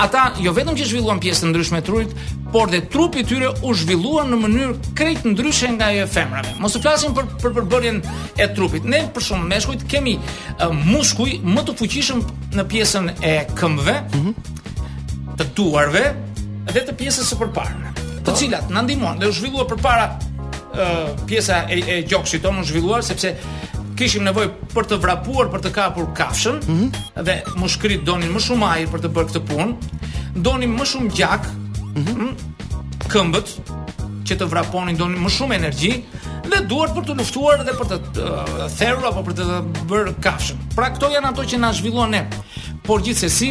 ata 0.00 0.24
jo 0.40 0.52
vetëm 0.56 0.76
që 0.80 0.86
zhvilluan 0.88 1.18
pjesë 1.22 1.42
të 1.44 1.48
ndryshme 1.50 1.80
të 1.82 1.88
trurit, 1.88 2.12
por 2.54 2.70
dhe 2.72 2.78
trupi 2.92 3.20
i 3.22 3.26
tyre 3.28 3.50
u 3.68 3.74
zhvilluan 3.76 4.30
në 4.32 4.38
mënyrë 4.44 4.94
krejt 4.98 5.26
ndryshe 5.28 5.68
nga 5.76 5.90
ajo 5.92 6.06
e 6.06 6.08
femrave. 6.14 6.54
Mos 6.62 6.76
u 6.78 6.82
flasim 6.84 7.12
për 7.16 7.26
për 7.44 7.52
përbërjen 7.58 8.00
e 8.40 8.46
trupit. 8.56 8.86
Ne 8.88 9.02
për 9.14 9.26
shumë 9.28 9.48
meshkujt 9.54 9.84
kemi 9.92 10.14
uh, 10.18 10.66
muskuj 10.88 11.34
më 11.44 11.66
të 11.68 11.76
fuqishëm 11.82 12.24
në 12.56 12.64
pjesën 12.72 13.12
e 13.20 13.34
këmbëve, 13.60 13.96
mm 14.06 14.24
-hmm. 14.24 15.36
të 15.40 15.50
duarve 15.58 16.06
dhe 16.72 16.86
të 16.88 16.96
pjesës 17.00 17.28
së 17.32 17.38
përparme, 17.44 17.92
të 18.20 18.30
po. 18.32 18.36
cilat 18.36 18.70
na 18.70 18.82
ndihmojnë 18.84 19.20
dhe 19.20 19.28
u 19.32 19.36
zhvilluan 19.36 19.68
përpara 19.68 20.06
uh, 20.10 21.08
pjesa 21.26 21.64
e, 21.68 21.76
e 21.96 22.02
gjoksit 22.08 22.46
u 22.48 22.64
zhvilluar 22.64 23.04
sepse 23.04 23.34
kishim 24.00 24.24
nevojë 24.24 24.70
për 24.72 24.86
të 24.92 24.96
vrapuar, 25.02 25.50
për 25.52 25.60
të 25.66 25.70
kapur 25.76 26.06
kafshën, 26.16 26.60
mm 26.66 26.76
-hmm. 26.76 27.24
dhe 27.26 27.34
mushkrit 27.60 28.06
donin 28.06 28.30
më 28.32 28.40
shumë 28.46 28.64
ajër 28.74 28.88
për 28.94 29.00
të 29.04 29.10
bërë 29.16 29.32
këtë 29.32 29.42
punë, 29.50 29.96
donin 30.46 30.72
më 30.78 30.86
shumë 30.92 31.10
gjak, 31.18 31.44
mm 31.90 32.06
-hmm. 32.06 32.30
këmbët 33.12 33.50
që 34.24 34.38
të 34.40 34.48
vraponin 34.48 34.96
donin 34.96 35.20
më 35.24 35.34
shumë 35.36 35.56
energji 35.58 35.92
dhe 36.48 36.62
duart 36.70 36.96
për 36.96 37.04
të 37.10 37.16
luftuar 37.20 37.60
dhe 37.68 37.74
për 37.76 37.90
të 37.90 38.26
uh, 38.30 39.06
apo 39.10 39.20
për 39.28 39.36
të 39.38 39.60
bërë 39.92 40.14
kafshën. 40.24 40.56
Pra 40.76 40.88
këto 40.94 41.12
janë 41.12 41.28
ato 41.34 41.44
që 41.44 41.60
na 41.60 41.72
zhvilluan 41.76 42.10
ne. 42.16 42.22
Por 42.86 43.02
gjithsesi, 43.04 43.50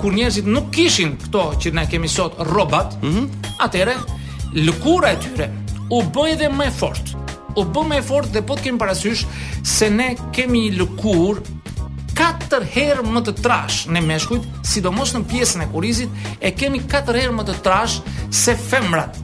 kur 0.00 0.12
njerëzit 0.16 0.46
nuk 0.48 0.72
kishin 0.72 1.12
këto 1.24 1.42
që 1.62 1.74
ne 1.76 1.84
kemi 1.90 2.08
sot 2.08 2.40
rrobat, 2.40 2.96
mm 3.02 3.12
-hmm. 3.60 4.20
lëkura 4.66 5.12
e 5.12 5.18
tyre 5.24 5.50
u 5.96 6.00
bë 6.02 6.30
edhe 6.32 6.48
më 6.48 6.70
fort 6.78 7.16
u 7.58 7.64
bë 7.64 7.82
më 7.90 7.98
fort 8.06 8.30
dhe 8.32 8.42
po 8.46 8.56
të 8.58 8.68
kemi 8.68 8.78
parasysh 8.82 9.24
se 9.66 9.88
ne 9.90 10.12
kemi 10.34 10.66
një 10.68 10.76
lëkur 10.80 11.40
4 12.20 12.58
herë 12.74 13.04
më 13.14 13.20
të 13.26 13.32
trash 13.44 13.84
në 13.94 14.00
meshkujt, 14.04 14.46
sidomos 14.66 15.12
në 15.14 15.20
pjesën 15.30 15.62
e 15.64 15.68
kurizit, 15.70 16.10
e 16.44 16.50
kemi 16.58 16.80
4 16.84 17.16
herë 17.22 17.32
më 17.36 17.44
të 17.48 17.54
trash 17.64 18.00
se 18.34 18.52
femrat. 18.60 19.16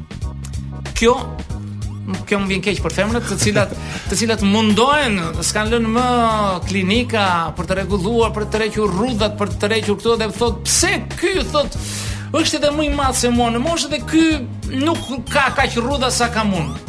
Kjo 0.97 1.17
kjo 2.29 2.39
më 2.39 2.47
vjen 2.49 2.63
keq 2.63 2.79
për 2.85 2.95
femrat, 3.01 3.25
të 3.27 3.37
cilat 3.43 3.75
të 4.07 4.19
cilat 4.21 4.43
mundohen, 4.47 5.19
s'kan 5.43 5.69
lënë 5.73 5.91
më 5.97 6.07
klinika 6.69 7.25
për 7.59 7.67
të 7.69 7.79
rregulluar, 7.81 8.31
për 8.35 8.47
të 8.47 8.55
tërhequr 8.55 8.95
rrudhat, 8.95 9.35
për 9.41 9.53
të 9.53 9.59
tërhequr 9.65 9.99
këto 10.01 10.15
dhe 10.23 10.31
thot 10.39 10.61
pse 10.69 10.93
ky 11.19 11.35
thot 11.51 11.77
është 12.39 12.61
edhe 12.61 12.71
më 12.79 12.87
i 12.87 12.93
madh 12.95 13.19
se 13.19 13.33
mua 13.35 13.51
në 13.51 13.65
moshë 13.67 13.91
dhe 13.97 14.03
ky 14.07 14.27
nuk 14.87 15.03
ka 15.35 15.49
kaq 15.59 15.81
rrudha 15.83 16.13
sa 16.15 16.31
kam 16.35 16.55
unë 16.55 16.86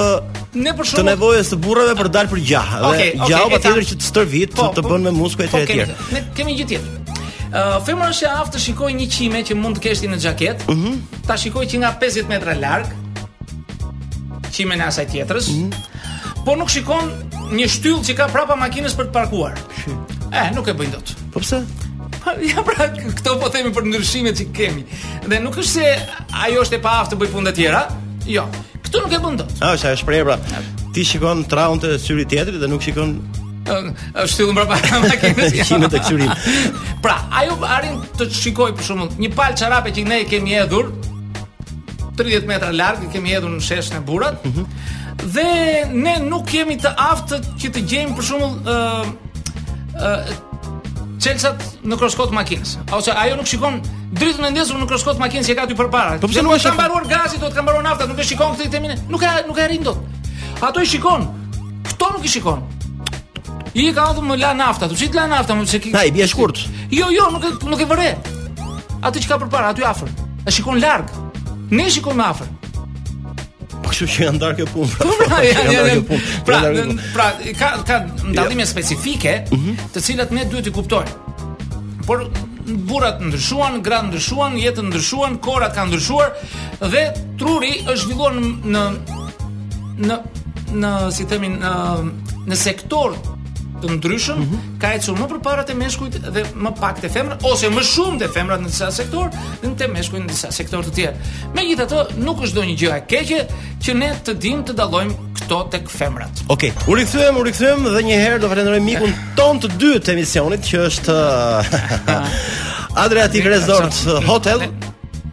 Ne 0.53 0.69
për 0.77 0.85
shumë... 0.87 0.99
të 0.99 1.05
nevojës 1.07 1.47
të 1.49 1.57
burrave 1.65 1.95
për 1.97 2.09
dalë 2.13 2.29
për 2.35 2.41
gjah, 2.45 2.73
okay, 2.91 3.07
dhe 3.15 3.23
okay, 3.25 3.31
gjahu 3.33 3.47
okay, 3.49 3.87
që 3.89 3.95
të 4.03 4.07
stërvit, 4.11 4.53
po, 4.53 4.67
të, 4.69 4.75
të 4.77 4.83
po. 4.85 4.91
bën 4.93 5.07
me 5.09 5.13
muskuj 5.17 5.47
e 5.47 5.63
tjerë. 5.71 5.95
ne 6.13 6.25
kemi 6.37 6.53
gjithë 6.59 6.69
tjetër. 6.75 6.91
Uh, 7.53 7.75
eh, 7.75 7.75
Femër 7.85 8.09
është 8.11 8.29
aftë 8.33 8.51
të 8.55 8.59
shikoj 8.63 8.87
një 8.97 9.05
qime 9.13 9.39
që 9.45 9.55
mund 9.59 9.77
të 9.77 9.81
keshti 9.85 10.07
në 10.09 10.15
gjaket, 10.23 10.63
uh 10.69 10.73
mhm. 10.73 10.93
-huh. 10.95 11.17
ta 11.27 11.35
shikoj 11.37 11.65
që 11.69 11.77
nga 11.83 11.91
50 12.01 12.29
metra 12.29 12.55
larg, 12.63 12.87
qime 14.55 14.73
në 14.75 14.87
asaj 14.89 15.05
tjetërës, 15.13 15.49
uh 15.49 15.59
mhm. 15.59 15.69
-huh. 15.69 16.45
po 16.45 16.55
nuk 16.57 16.69
shikon 16.75 17.11
një 17.59 17.67
shtyll 17.69 18.01
që 18.07 18.15
ka 18.19 18.27
prapa 18.33 18.55
makines 18.57 18.95
për 18.97 19.05
të 19.07 19.13
parkuar. 19.17 19.53
Shë. 19.83 19.91
E, 20.41 20.43
nuk 20.57 20.67
e 20.67 20.73
bëjnë 20.79 20.93
dot. 20.95 21.07
Po 21.33 21.39
pëse? 21.43 21.59
Ja 22.55 22.59
pra, 22.67 22.89
këto 23.19 23.31
po 23.41 23.47
themi 23.53 23.69
për 23.77 23.83
ndryshimet 23.89 24.35
që 24.39 24.45
kemi. 24.57 24.83
Dhe 25.29 25.37
nuk 25.43 25.55
është 25.55 25.73
se 25.77 25.85
ajo 26.45 26.57
është 26.63 26.75
e 26.77 26.81
pa 26.85 26.93
aftë 27.01 27.11
të 27.13 27.19
bëj 27.21 27.29
punë 27.35 27.45
të 27.47 27.53
tjera, 27.59 27.83
jo. 28.35 28.45
Këtu 28.87 28.97
nuk 29.05 29.13
e 29.17 29.19
bëndot. 29.27 29.51
A, 29.61 29.75
është 29.77 29.93
e 29.93 29.97
shprej, 30.01 30.23
pra. 30.25 30.37
Ti 30.93 31.03
shikon 31.09 31.45
traun 31.53 31.77
të 31.83 31.89
syri 32.05 32.25
tjetëri 32.25 32.57
dhe 32.63 32.67
nuk 32.73 32.81
shikon 32.81 33.11
është 33.65 34.35
thillur 34.37 34.53
mbrapa 34.57 34.99
makinës. 35.07 35.53
Shimë 35.67 35.89
të 35.93 36.01
qyrim. 36.07 36.31
Pra, 37.03 37.15
ajo 37.41 37.57
arrin 37.75 37.99
të 38.19 38.27
shikoj 38.41 38.71
për 38.77 38.87
shkakun 38.89 39.17
një 39.23 39.31
palë 39.37 39.57
çarape 39.61 39.93
që 39.95 40.05
ne 40.07 40.21
kemi 40.29 40.55
hedhur 40.57 40.91
30 42.19 42.47
metra 42.49 42.71
larg 42.75 43.03
i 43.07 43.11
kemi 43.13 43.33
hedhur 43.33 43.51
në 43.55 43.61
sheshën 43.65 43.97
e 43.97 43.99
burrat. 44.07 44.43
Mm 44.45 44.51
-hmm. 44.51 44.89
Dhe 45.23 45.83
ne 46.03 46.15
nuk 46.19 46.45
kemi 46.51 46.77
të 46.83 46.91
aftë 47.11 47.37
që 47.61 47.67
të 47.75 47.81
gjejmë 47.89 48.15
për 48.17 48.25
shembull 48.27 48.55
ë 48.65 48.77
uh, 48.77 49.07
ë 49.93 50.19
uh, 50.19 50.33
çelësat 51.23 51.63
në 51.85 51.97
kroskot 51.97 52.31
makinës. 52.35 52.77
Ose 52.91 53.11
ajo 53.11 53.35
nuk 53.35 53.47
shikon 53.47 53.81
dritën 54.13 54.45
e 54.45 54.49
ndezur 54.51 54.75
në 54.77 54.87
kroskot 54.87 55.17
makinës 55.19 55.47
që 55.49 55.55
ka 55.55 55.65
ty 55.67 55.73
përpara. 55.79 56.19
Po 56.19 56.27
pse 56.27 56.41
nuk 56.43 56.53
është 56.55 56.73
mbaruar 56.73 57.05
gazi, 57.15 57.37
do 57.41 57.47
të 57.47 57.55
ka 57.55 57.61
mbaruar 57.61 57.83
nafta, 57.83 58.05
nuk 58.07 58.19
e 58.19 58.23
shikon 58.23 58.55
këtë 58.57 58.69
temin. 58.71 58.91
Nuk 59.09 59.23
e 59.23 59.29
nuk 59.47 59.57
e 59.57 59.63
arrin 59.63 59.83
dot. 59.83 59.97
Ato 60.61 60.79
i 60.81 60.85
shikon. 60.85 61.21
Kto 61.93 62.05
nuk 62.17 62.25
i 62.25 62.29
shikon. 62.35 62.59
I 63.73 63.89
ka 63.89 64.05
thonë 64.13 64.29
më 64.29 64.35
la 64.37 64.51
nafta, 64.53 64.85
tu 64.89 64.95
shit 64.97 65.15
la 65.17 65.25
nafta, 65.29 65.55
më 65.57 65.65
çeki. 65.71 65.93
Ai 65.97 66.11
bie 66.13 66.27
shkurt. 66.29 66.59
Jo, 66.93 67.07
jo, 67.13 67.25
nuk 67.33 67.63
nuk 67.65 67.81
e 67.81 67.87
vëre. 67.89 68.09
Atë 69.01 69.23
që 69.23 69.27
ka 69.31 69.37
përpara, 69.41 69.71
aty 69.73 69.81
afër. 69.89 70.11
E 70.45 70.51
shikon 70.53 70.77
larg. 70.81 71.09
Ne 71.73 71.87
shikon 71.93 72.15
më 72.19 72.27
afër. 72.27 72.51
Po 73.73 73.89
kështu 73.89 74.07
që 74.13 74.27
janë 74.27 74.41
darkë 74.43 74.67
punë. 74.75 74.97
Po 75.01 75.17
pra, 75.23 75.39
janë 75.47 75.73
ndarë 75.73 76.05
punë. 76.11 76.37
Pra, 76.49 76.59
pra, 77.17 77.27
ka 77.59 77.71
ka 77.87 77.97
ndallime 78.29 78.67
specifike, 78.69 79.39
mhm. 79.51 79.79
të 79.95 80.05
cilat 80.05 80.35
ne 80.37 80.45
duhet 80.53 80.69
të 80.69 80.75
kuptojmë. 80.77 81.17
Por 82.05 82.27
burrat 82.69 83.25
ndryshuan, 83.25 83.81
gratë 83.83 84.11
ndryshuan, 84.13 84.59
jetën 84.61 84.85
ndryshuan, 84.91 85.39
kora 85.43 85.71
ka 85.73 85.87
ndryshuar 85.89 86.29
dhe 86.93 87.07
truri 87.41 87.73
është 87.89 88.03
zhvilluar 88.05 88.37
në 88.37 88.85
në 90.05 90.21
në 90.73 90.93
si 91.13 91.25
themin 91.29 91.57
në 91.61 91.73
në 92.51 92.57
sektor 92.59 93.11
të 93.83 93.97
ndryshëm, 93.97 94.37
mm 94.39 94.49
-hmm. 94.49 94.79
ka 94.81 94.91
ecur 94.97 95.17
më 95.19 95.27
përpara 95.33 95.63
te 95.67 95.73
meshkujt 95.75 96.15
dhe 96.33 96.43
më 96.63 96.71
pak 96.79 96.99
te 97.03 97.09
femrat 97.11 97.43
ose 97.51 97.69
më 97.69 97.83
shumë 97.91 98.19
te 98.21 98.27
femrat 98.35 98.61
në 98.63 98.71
disa 98.71 98.89
sektor, 98.99 99.29
në 99.63 99.73
te 99.77 99.87
meshkujt 99.95 100.23
në 100.23 100.29
disa 100.31 100.51
sektor 100.53 100.85
të 100.85 100.93
tjerë. 100.97 101.15
Megjithatë, 101.55 102.03
nuk 102.25 102.43
është 102.45 102.55
ndonjë 102.57 102.77
gjë 102.81 102.95
e 102.97 103.01
keqe 103.11 103.41
që 103.83 103.95
ne 104.01 104.09
të 104.25 104.35
dim 104.45 104.63
të 104.67 104.75
dallojmë 104.79 105.15
këto 105.39 105.59
tek 105.75 105.89
femrat. 105.89 106.43
Okej, 106.47 106.71
okay. 106.71 106.93
u 106.93 106.97
rikthyem, 107.01 107.37
u 107.37 107.43
rikthyem 107.49 107.87
dhe 107.95 108.03
një 108.09 108.19
herë 108.25 108.39
do 108.45 108.51
falenderoj 108.53 108.83
mikun 108.89 109.15
ton 109.37 109.59
të 109.63 109.71
dy 109.81 109.93
të 110.03 110.15
emisionit 110.17 110.63
që 110.69 110.85
është 110.89 111.17
Adriatic 113.03 113.49
Resort 113.55 113.99
Hotel. 114.29 114.67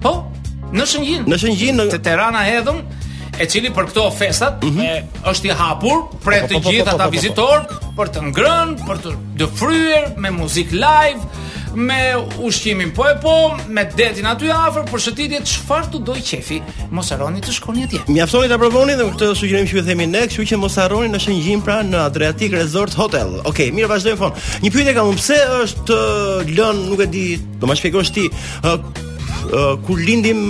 Po? 0.00 0.16
Në 0.73 0.87
Shëngjin. 0.87 1.25
Në 1.30 1.40
Shëngjin 1.45 1.80
në 1.83 1.88
Tirana 2.02 2.45
hedhëm 2.50 2.83
e 3.41 3.49
cili 3.49 3.71
për 3.75 3.87
këto 3.91 4.03
festat 4.17 4.63
mm 4.63 4.73
-hmm. 4.77 4.87
e, 4.87 5.29
është 5.33 5.47
i 5.51 5.55
hapur 5.61 6.03
për 6.25 6.43
po, 6.43 6.49
po, 6.49 6.55
të 6.55 6.63
po, 6.63 6.71
gjithë 6.71 6.95
ata 6.95 7.07
vizitorë 7.13 7.79
për 7.97 8.13
të 8.17 8.21
ngrënë, 8.33 8.75
për 8.89 8.97
të 9.05 9.15
dëfryer 9.41 10.03
me 10.21 10.31
muzikë 10.37 10.77
live, 10.85 11.23
me 11.89 12.01
ushqimin 12.49 12.91
po 12.97 13.05
e 13.09 13.15
po, 13.23 13.35
me 13.69 13.83
detin 13.97 14.27
aty 14.27 14.51
afër, 14.57 14.83
për 14.93 14.99
shëtitje 15.07 15.41
çfarë 15.53 15.89
të 15.93 15.99
doj 16.09 16.21
qefi, 16.31 16.59
mos 16.91 17.09
harroni 17.15 17.41
të 17.41 17.53
shkoni 17.57 17.85
atje. 17.89 18.01
Mjaftoni 18.09 18.49
ta 18.53 18.59
provoni 18.59 18.95
dhe 18.99 19.07
këtë 19.11 19.29
sugjerim 19.43 19.67
që 19.69 19.77
ju 19.77 19.83
themi 19.89 20.07
ne, 20.11 20.23
kështu 20.29 20.45
që 20.53 20.57
mos 20.65 20.77
harroni 20.83 21.09
në 21.13 21.19
shëngjim 21.25 21.61
pra 21.65 21.81
në 21.93 21.97
Adriatic 22.05 22.53
Resort 22.59 22.95
Hotel. 23.01 23.37
Okej, 23.41 23.49
okay, 23.51 23.69
mirë 23.77 23.89
vazhdojmë 23.93 24.21
fon. 24.21 24.33
Një 24.65 24.71
pyetje 24.77 24.95
kam, 24.97 25.13
pse 25.17 25.37
është 25.65 25.97
lën, 26.57 26.77
nuk 26.93 27.01
e 27.07 27.09
di, 27.17 27.25
do 27.61 27.65
ma 27.71 27.75
shpjegosh 27.77 28.11
ti, 28.17 28.29
uh, 28.31 28.75
uh, 28.75 29.75
kur 29.87 29.97
lindim 30.09 30.49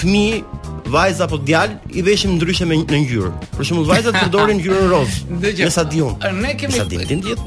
fëmijë 0.00 0.44
vajza 0.90 1.24
apo 1.24 1.38
djalë 1.44 1.76
i 1.94 2.02
veshim 2.04 2.34
ndryshe 2.38 2.66
me 2.68 2.76
në 2.80 3.00
ngjyrë. 3.04 3.30
Për 3.56 3.68
shembull 3.70 3.88
vajzat 3.90 4.18
përdorin 4.24 4.60
ngjyrën 4.60 4.90
rozë. 4.94 5.38
në 5.46 5.70
sa 5.74 5.84
diun. 5.84 6.18
Ne 6.42 6.54
kemi 6.60 6.72
sa 6.80 6.84
diun 6.84 7.46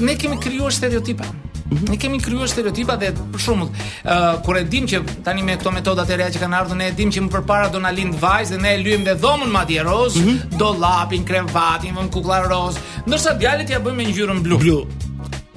Ne 0.00 0.14
kemi 0.20 0.36
krijuar 0.40 0.72
stereotipa. 0.72 1.24
Mhm. 1.70 1.84
Ne 1.90 1.96
kemi 1.96 2.18
krijuar 2.20 2.48
stereotipa 2.48 2.96
dhe 3.00 3.08
për 3.32 3.40
shembull, 3.40 3.68
uh, 3.72 4.24
kur 4.44 4.56
e 4.60 4.64
dim 4.68 4.84
që 4.86 4.98
tani 5.24 5.42
me 5.42 5.56
këto 5.56 5.70
metodat 5.72 6.10
e 6.10 6.16
reja 6.20 6.34
që 6.38 6.42
kanë 6.42 6.56
ardhur 6.58 6.76
ne 6.76 6.86
e 6.90 6.94
dim 6.96 7.08
që 7.12 7.22
më 7.24 7.30
përpara 7.32 7.70
do 7.72 7.80
na 7.80 7.90
lind 7.92 8.14
vajzë 8.20 8.54
dhe 8.54 8.60
ne 8.62 8.74
e 8.74 8.78
lyem 8.84 9.02
me 9.06 9.14
dhomën 9.16 9.50
madje 9.50 9.80
rozë, 9.82 10.18
mm 10.18 10.28
-hmm. 10.28 10.58
do 10.60 10.68
lapin 10.80 11.24
krem 11.24 11.48
fatin, 11.48 11.94
vëm 11.96 12.08
kukulla 12.12 12.38
roz, 12.48 12.74
ndërsa 13.06 13.38
djalit 13.40 13.70
ja 13.72 13.78
bëjmë 13.80 13.96
me 13.96 14.04
ngjyrën 14.08 14.42
blu. 14.42 14.58
Blu. 14.58 14.78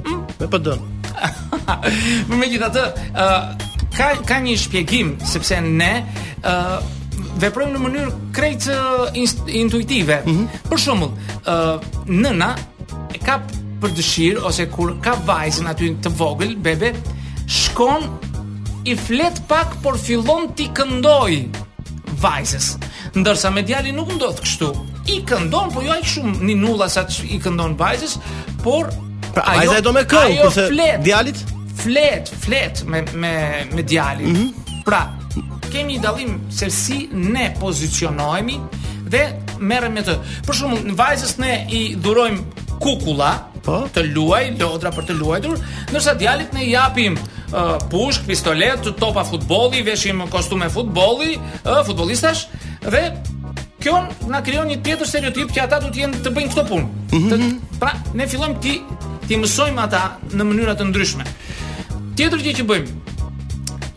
Mm? 0.07 0.21
Me 0.39 0.47
pdon. 0.53 0.79
Megjithatë, 2.41 2.81
ë 2.81 2.91
uh, 3.13 3.91
ka 3.97 4.07
ka 4.29 4.35
një 4.45 4.57
shpjegim 4.63 5.07
sepse 5.31 5.59
ne 5.61 5.93
ë 6.41 6.96
veprojmë 7.41 7.75
në 7.77 7.81
mënyrë 7.83 8.15
krejt 8.33 8.69
intuitive. 9.61 10.21
Mm 10.25 10.37
-hmm. 10.37 10.63
Për 10.69 10.81
shembull, 10.81 11.13
ë 11.45 11.53
uh, 11.53 12.01
nëna 12.09 12.49
e 13.15 13.21
ka 13.23 13.39
për 13.81 13.93
dëshirë 13.97 14.43
ose 14.49 14.65
kur 14.73 14.95
ka 15.03 15.15
vajzën 15.27 15.69
aty 15.69 15.91
të 16.03 16.11
vogël, 16.19 16.55
bebe, 16.57 16.93
shkon 17.47 18.07
i 18.85 18.95
flet 18.95 19.41
pak 19.47 19.75
por 19.83 19.97
fillon 19.99 20.47
ti 20.55 20.69
këndoj 20.73 21.33
vajzës. 22.21 22.71
Ndërsa 23.17 23.51
me 23.53 23.61
djalin 23.63 23.95
nuk 23.95 24.11
ndodh 24.17 24.41
kështu. 24.43 24.71
I 25.07 25.21
këndon, 25.25 25.71
por 25.73 25.83
jo 25.83 25.91
aq 25.91 26.03
shumë 26.03 26.33
ninulla 26.43 26.69
nulla 26.71 26.89
sa 26.89 27.05
i 27.23 27.39
këndon 27.39 27.77
vajzës, 27.77 28.17
por 28.63 28.89
pra, 29.33 29.43
ajo, 29.45 29.57
vajza 29.57 29.77
e 29.77 29.81
do 29.81 29.91
me 29.93 30.01
këngë, 30.05 30.41
kurse 30.41 30.97
djalit 31.03 31.37
flet, 31.77 32.31
flet 32.43 32.83
me 32.85 33.01
me 33.15 33.63
me 33.75 33.81
djalin. 33.83 34.29
Mm 34.29 34.35
-hmm. 34.35 34.83
Pra, 34.85 35.16
kemi 35.71 35.97
një 35.97 36.03
dallim 36.03 36.37
se 36.53 36.69
si 36.71 37.07
ne 37.13 37.49
pozicionohemi 37.59 38.57
dhe 39.11 39.21
merrem 39.59 39.93
me 39.95 40.03
të. 40.05 40.15
Për 40.47 40.55
shembull, 40.59 40.81
në 40.89 40.95
vajzës 40.99 41.37
ne 41.41 41.53
i 41.73 41.81
dhurojm 41.95 42.41
kukulla, 42.81 43.31
po, 43.65 43.79
të 43.93 44.03
luaj 44.13 44.45
lodra 44.59 44.91
për 44.95 45.07
të 45.09 45.15
luajtur, 45.19 45.59
ndërsa 45.91 46.13
djalit 46.19 46.51
ne 46.55 46.65
i 46.67 46.71
japim 46.73 47.17
uh, 47.17 47.73
pushk, 47.91 48.25
pistolet, 48.29 48.85
topa 48.99 49.23
futbolli, 49.27 49.81
veshim 49.87 50.25
kostume 50.31 50.69
futbolli, 50.73 51.35
uh, 51.65 51.81
futbollistash 51.87 52.47
dhe 52.85 53.05
kjo 53.81 53.97
na 54.31 54.39
krijon 54.43 54.69
një 54.71 54.79
tjetër 54.85 55.07
stereotip 55.09 55.51
që 55.55 55.65
ata 55.65 55.81
duhet 55.83 55.95
të 55.97 56.03
jenë 56.03 56.21
të 56.25 56.33
bëjnë 56.37 56.53
këto 56.53 56.63
punë. 56.69 56.87
Mm 57.11 57.27
-hmm. 57.27 57.59
Pra, 57.81 57.91
ne 58.13 58.27
fillojmë 58.27 58.59
ti 58.61 58.81
ti 59.27 59.35
mësojmë 59.37 59.81
ata 59.83 60.01
në 60.31 60.43
mënyra 60.47 60.73
të 60.79 60.87
ndryshme. 60.89 61.23
Tjetër 62.17 62.39
gjë 62.43 62.53
që 62.59 62.63
bëjmë, 62.67 62.93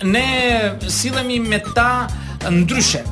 ne 0.02 0.72
sillemi 0.88 1.40
me 1.40 1.60
ta 1.74 2.06
ndryshe. 2.50 3.02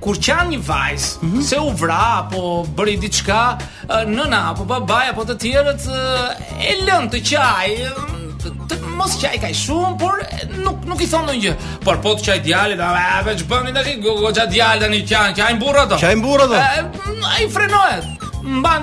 Kur 0.00 0.18
qan 0.22 0.50
një 0.52 0.60
vajzë, 0.66 1.22
mm 1.24 1.30
-hmm. 1.32 1.42
se 1.42 1.58
u 1.60 1.70
vra 1.72 1.98
apo 2.18 2.66
bëri 2.76 2.98
diçka, 3.00 3.58
nëna 4.06 4.38
apo 4.50 4.64
babaja 4.64 5.10
apo 5.10 5.24
të 5.24 5.34
tjerët 5.40 5.82
e 6.68 6.72
lën 6.86 7.04
të 7.10 7.18
qaj, 7.30 7.70
të 8.68 8.74
mos 8.96 9.12
qaj 9.20 9.36
kaj 9.40 9.54
shumë, 9.54 9.98
por 9.98 10.12
nuk 10.64 10.84
nuk 10.86 11.00
i 11.02 11.06
thonë 11.06 11.26
ndonjë. 11.26 11.52
Por 11.84 11.96
po 12.02 12.10
të 12.14 12.22
qaj 12.26 12.38
djalin, 12.42 12.80
a 12.80 13.22
veç 13.24 13.40
bëni 13.48 13.72
tash 13.74 13.96
goxha 14.02 14.46
djalin 14.46 14.80
tani 14.80 15.00
qan, 15.10 15.34
qaj 15.34 15.52
burrë 15.60 15.80
ato. 15.82 15.96
Qaj 15.98 16.16
burrë 16.22 16.44
ato. 16.44 16.56
Ai 17.38 17.48
frenohet. 17.50 18.04
Mban 18.44 18.82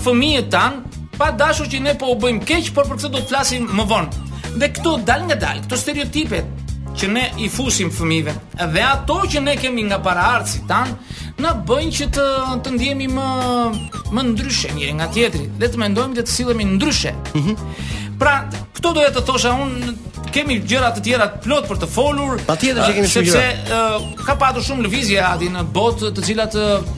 fëmijët 0.05 0.49
tanë 0.49 0.88
pa 1.19 1.31
dashur 1.41 1.67
që 1.71 1.81
ne 1.83 1.95
po 1.99 2.07
u 2.15 2.17
bëjmë 2.23 2.47
keq, 2.49 2.71
por 2.77 2.87
për 2.89 3.01
këtë 3.01 3.11
do 3.17 3.21
të 3.25 3.31
flasim 3.33 3.67
më 3.75 3.85
vonë. 3.91 4.25
Dhe 4.63 4.69
këto 4.77 4.95
dal 5.09 5.27
nga 5.27 5.37
dal, 5.45 5.61
këto 5.65 5.77
stereotipet 5.83 6.67
që 6.99 7.09
ne 7.15 7.25
i 7.43 7.49
fusim 7.53 7.91
fëmijëve, 7.95 8.35
dhe 8.75 8.83
ato 8.87 9.19
që 9.33 9.43
ne 9.47 9.57
kemi 9.61 9.85
nga 9.91 9.99
paraardhësit 10.07 10.65
tan, 10.71 10.95
na 11.43 11.53
bëjnë 11.69 11.93
që 11.99 12.07
të 12.15 12.27
të 12.65 12.73
ndihemi 12.77 13.09
më 13.15 13.29
më 14.15 14.25
ndryshe 14.33 14.73
njëri 14.75 14.95
nga 14.99 15.09
tjetri. 15.17 15.45
Le 15.61 15.69
të 15.71 15.79
mendojmë 15.83 16.17
dhe 16.19 16.25
të 16.27 16.35
sillemi 16.39 16.67
ndryshe. 16.75 17.13
Mhm. 17.37 17.53
Pra, 18.19 18.33
këto 18.75 18.91
doja 18.97 19.11
të 19.15 19.23
thosha 19.27 19.53
unë 19.55 19.93
kemi 20.35 20.57
gjëra 20.67 20.89
të 20.97 21.03
tjera 21.07 21.27
plot 21.43 21.69
për 21.71 21.79
të 21.85 21.89
folur. 21.93 22.41
Patjetër 22.49 22.81
që 22.83 22.89
uh, 22.89 22.97
kemi 22.97 23.11
sepse 23.13 23.43
uh, 23.75 24.13
ka 24.19 24.35
patur 24.41 24.65
shumë 24.67 24.85
lëvizje 24.89 25.21
aty 25.23 25.49
në 25.55 25.63
botë, 25.75 26.11
të 26.19 26.25
cilat 26.27 26.57
uh, 26.59 26.89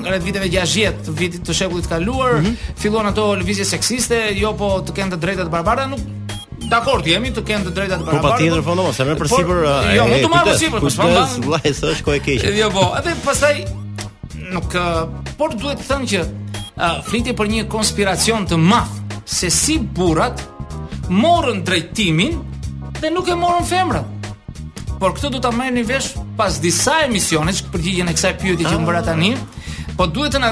nga 0.00 0.16
viteve 0.24 0.48
60 0.52 1.04
të 1.06 1.14
vitit 1.20 1.44
të 1.46 1.56
shekullit 1.60 1.88
kaluar 1.92 2.38
mm 2.38 2.46
-hmm. 2.46 2.70
fillon 2.82 3.06
ato 3.10 3.34
lëvizje 3.36 3.64
seksiste, 3.68 4.22
jo 4.40 4.52
po 4.56 4.70
të 4.86 4.96
kenë 4.96 5.12
të 5.16 5.20
drejtat 5.24 5.50
barabarta, 5.50 5.86
nuk 5.86 6.00
Dakor, 6.66 7.02
jemi 7.06 7.30
të 7.30 7.42
kenë 7.46 7.64
të 7.66 7.70
drejtat 7.74 8.00
barabarta. 8.00 8.22
Po 8.22 8.28
patjetër 8.28 8.62
po 8.62 8.74
domos, 8.74 8.98
më 9.00 9.14
për 9.20 9.28
sipër. 9.28 9.58
Jo, 9.66 9.90
jo, 9.96 10.04
më 10.12 10.16
të 10.24 10.28
marrë 10.32 10.54
sipër, 10.58 10.80
po 10.80 10.90
s'pam. 10.90 11.12
Vllai, 11.44 12.20
keq. 12.26 12.46
Jo 12.58 12.70
po, 12.74 12.86
edhe 12.98 13.12
pastaj 13.24 13.54
nuk 14.54 14.74
uh, 14.74 15.04
por 15.38 15.50
duhet 15.60 15.78
të 15.78 15.86
them 15.92 16.02
që 16.10 16.20
uh, 16.24 17.04
flitje 17.08 17.32
për 17.38 17.46
një 17.54 17.62
konspiracion 17.70 18.46
të 18.50 18.56
madh 18.58 18.96
se 19.26 19.50
si 19.50 19.78
burrat 19.82 20.42
morën 21.10 21.60
drejtimin 21.66 22.38
dhe 23.00 23.10
nuk 23.10 23.28
e 23.28 23.34
morën 23.36 23.66
femrat 23.68 24.06
Por 24.96 25.12
këtë 25.12 25.28
do 25.34 25.40
ta 25.44 25.50
marrni 25.52 25.82
vesh 25.84 26.14
pas 26.38 26.54
disa 26.62 27.02
emisionesh 27.04 27.66
përgjigjen 27.72 28.08
e 28.08 28.14
kësaj 28.16 28.32
pyetje 28.40 28.64
që 28.64 28.70
ah. 28.70 28.78
më 28.80 28.86
bëra 28.88 29.02
tani. 29.04 29.34
Po 29.98 30.06
duhet 30.08 30.32
të 30.32 30.38
na 30.40 30.50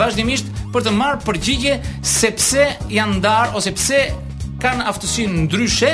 vazhdimisht 0.00 0.46
për 0.72 0.86
të 0.86 0.94
marrë 0.96 1.20
përgjigje 1.26 1.74
sepse 2.00 2.64
janë 2.88 3.18
ndar 3.18 3.52
ose 3.52 3.72
pse 3.76 4.00
kanë 4.64 4.86
aftësinë 4.88 5.44
ndryshe 5.44 5.90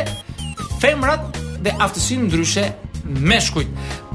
femrat 0.81 1.39
dhe 1.65 1.75
aftësinë 1.75 2.29
ndryshe 2.29 2.71
meshkujt 3.05 3.67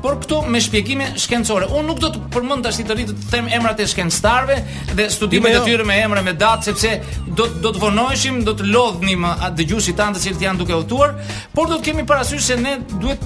por 0.03 0.17
këtu 0.19 0.39
me 0.51 0.59
shpjegime 0.61 1.05
shkencore. 1.19 1.69
Unë 1.79 1.87
nuk 1.87 1.99
do 2.03 2.09
të 2.11 2.21
përmend 2.33 2.65
tash 2.65 2.81
të 2.83 2.91
rritë 2.97 3.13
të 3.21 3.29
them 3.31 3.45
emrat 3.59 3.79
e 3.79 3.85
shkencëtarëve 3.87 4.57
dhe 4.99 5.05
studimet 5.13 5.53
e 5.53 5.61
jo. 5.61 5.61
tyre 5.69 5.85
me 5.87 5.95
emra 6.03 6.19
me 6.25 6.33
datë 6.39 6.67
sepse 6.67 6.91
do 7.37 7.45
do 7.63 7.71
të 7.71 7.81
vonoheshim, 7.85 8.41
do 8.47 8.51
të 8.59 8.67
lodhnim 8.73 9.23
dëgjuesit 9.59 9.95
tanë 10.01 10.17
të 10.17 10.23
cilët 10.25 10.43
janë 10.47 10.59
duke 10.63 10.75
hutuar, 10.81 11.15
por 11.55 11.71
do 11.71 11.79
të 11.79 11.87
kemi 11.91 12.03
parasysh 12.09 12.43
se 12.49 12.57
ne 12.59 12.75
duhet 12.99 13.23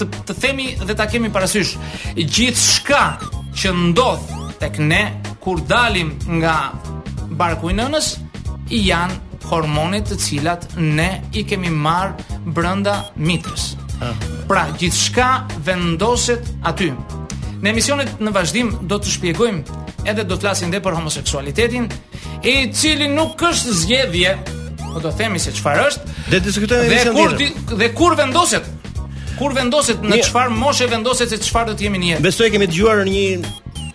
të 0.00 0.06
të 0.30 0.36
themi 0.46 0.68
dhe 0.86 0.94
ta 1.00 1.08
kemi 1.10 1.32
parasysh 1.34 1.74
gjithçka 2.20 3.02
që 3.62 3.74
ndodh 3.90 4.30
tek 4.62 4.78
ne 4.86 5.02
kur 5.42 5.58
dalim 5.74 6.14
nga 6.38 6.56
barku 7.42 7.74
i 7.74 7.78
nënës 7.80 8.14
janë 8.78 9.18
hormonet 9.50 10.06
të 10.06 10.20
cilat 10.28 10.70
ne 10.78 11.10
i 11.34 11.42
kemi 11.42 11.72
marrë 11.74 12.38
brenda 12.46 13.00
mitrës. 13.18 13.72
Pra, 14.48 14.64
gjithçka 14.80 15.44
vendoset 15.64 16.44
aty. 16.66 16.90
Në 17.60 17.70
emisionet 17.74 18.22
në 18.24 18.32
vazhdim 18.34 18.70
do 18.88 18.96
të 19.02 19.12
shpjegojmë 19.14 19.80
edhe 20.08 20.24
do 20.24 20.38
të 20.40 20.46
lasin 20.48 20.72
dhe 20.72 20.80
për 20.82 20.96
homoseksualitetin, 20.96 21.88
i 22.48 22.54
cili 22.74 23.10
nuk 23.12 23.40
është 23.44 23.74
zgjedhje, 23.82 24.32
po 24.80 25.02
do 25.04 25.12
themi 25.14 25.38
se 25.38 25.52
çfarë 25.54 25.82
është. 25.90 26.14
Dhe 26.32 26.40
diskutojmë 26.46 26.90
dhe 26.90 27.12
kur 27.12 27.74
dhe 27.80 27.90
kur 27.96 28.16
vendoset 28.18 28.66
kur 29.40 29.54
vendoset 29.56 30.02
në 30.04 30.18
çfarë 30.26 30.52
moshe 30.56 30.84
vendoset 30.90 31.30
se 31.32 31.38
çfarë 31.40 31.70
do 31.72 31.76
të 31.78 31.86
jemi 31.86 32.00
ne. 32.02 32.16
Besoj 32.24 32.50
kemi 32.52 32.66
dëgjuar 32.70 33.04
një 33.08 33.24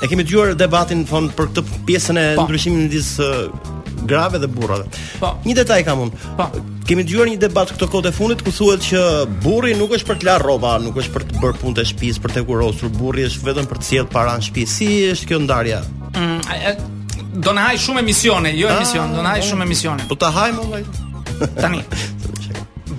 e 0.01 0.07
kemi 0.11 0.23
dëgjuar 0.25 0.53
debatin 0.59 1.03
von 1.09 1.27
për 1.37 1.49
këtë 1.53 1.81
pjesën 1.89 2.17
e 2.21 2.27
po. 2.37 2.45
ndryshimit 2.47 2.89
disë 2.93 3.27
uh, 3.27 3.75
grave 4.09 4.39
dhe 4.41 4.49
burrave. 4.51 4.87
Po. 5.21 5.35
Një 5.45 5.59
detaj 5.61 5.81
kam 5.89 6.05
unë. 6.07 6.23
Po. 6.39 6.49
Kemi 6.85 7.01
dëgjuar 7.01 7.29
një 7.31 7.39
debat 7.41 7.71
këto 7.73 7.87
kohë 7.89 8.05
të 8.05 8.09
fundit 8.13 8.41
ku 8.45 8.51
thuhet 8.53 8.83
që 8.91 8.99
burri 9.41 9.71
nuk 9.73 9.95
është 9.97 10.05
për 10.05 10.17
të 10.21 10.27
larë 10.27 10.43
rroba, 10.45 10.75
nuk 10.83 10.99
është 11.01 11.13
për 11.15 11.23
të 11.31 11.39
bërë 11.41 11.57
punë 11.63 11.75
të 11.79 11.85
shtëpisë, 11.89 12.21
për 12.21 12.33
të 12.35 12.43
kurosur. 12.45 12.91
Burri 12.93 13.23
është 13.25 13.45
vetëm 13.47 13.69
për 13.71 13.79
të 13.81 13.87
sjellë 13.87 14.09
para 14.13 14.35
në 14.37 14.43
shtëpi. 14.45 14.65
Si 14.69 14.89
është 15.15 15.27
kjo 15.31 15.39
ndarja? 15.47 15.79
Mm, 16.11 17.39
do 17.47 17.55
na 17.57 17.63
haj 17.71 17.79
shumë 17.87 18.03
emisione, 18.03 18.51
jo 18.53 18.69
ah. 18.69 18.75
emision, 18.77 19.15
do 19.17 19.23
na 19.25 19.31
haj 19.33 19.47
shumë 19.49 19.65
emisione. 19.65 20.05
Po 20.11 20.17
ta 20.21 20.29
hajmë 20.35 20.61
më 20.61 20.65
vëllai. 20.69 20.83
Tani. 21.63 21.81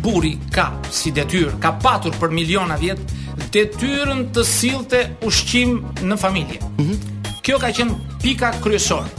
Burri 0.02 0.32
ka 0.56 0.64
si 0.90 1.12
detyrë, 1.14 1.52
ka 1.62 1.76
patur 1.82 2.18
për 2.18 2.34
miliona 2.40 2.80
vjet 2.80 3.14
detyrën 3.54 4.24
të 4.34 4.44
sillte 4.50 5.04
ushqim 5.30 5.76
në 6.02 6.18
familje. 6.24 6.58
Mm 6.82 6.88
-hmm. 6.90 7.38
Kjo 7.46 7.58
ka 7.62 7.70
qenë 7.70 7.94
pika 8.22 8.50
kryesore. 8.64 9.12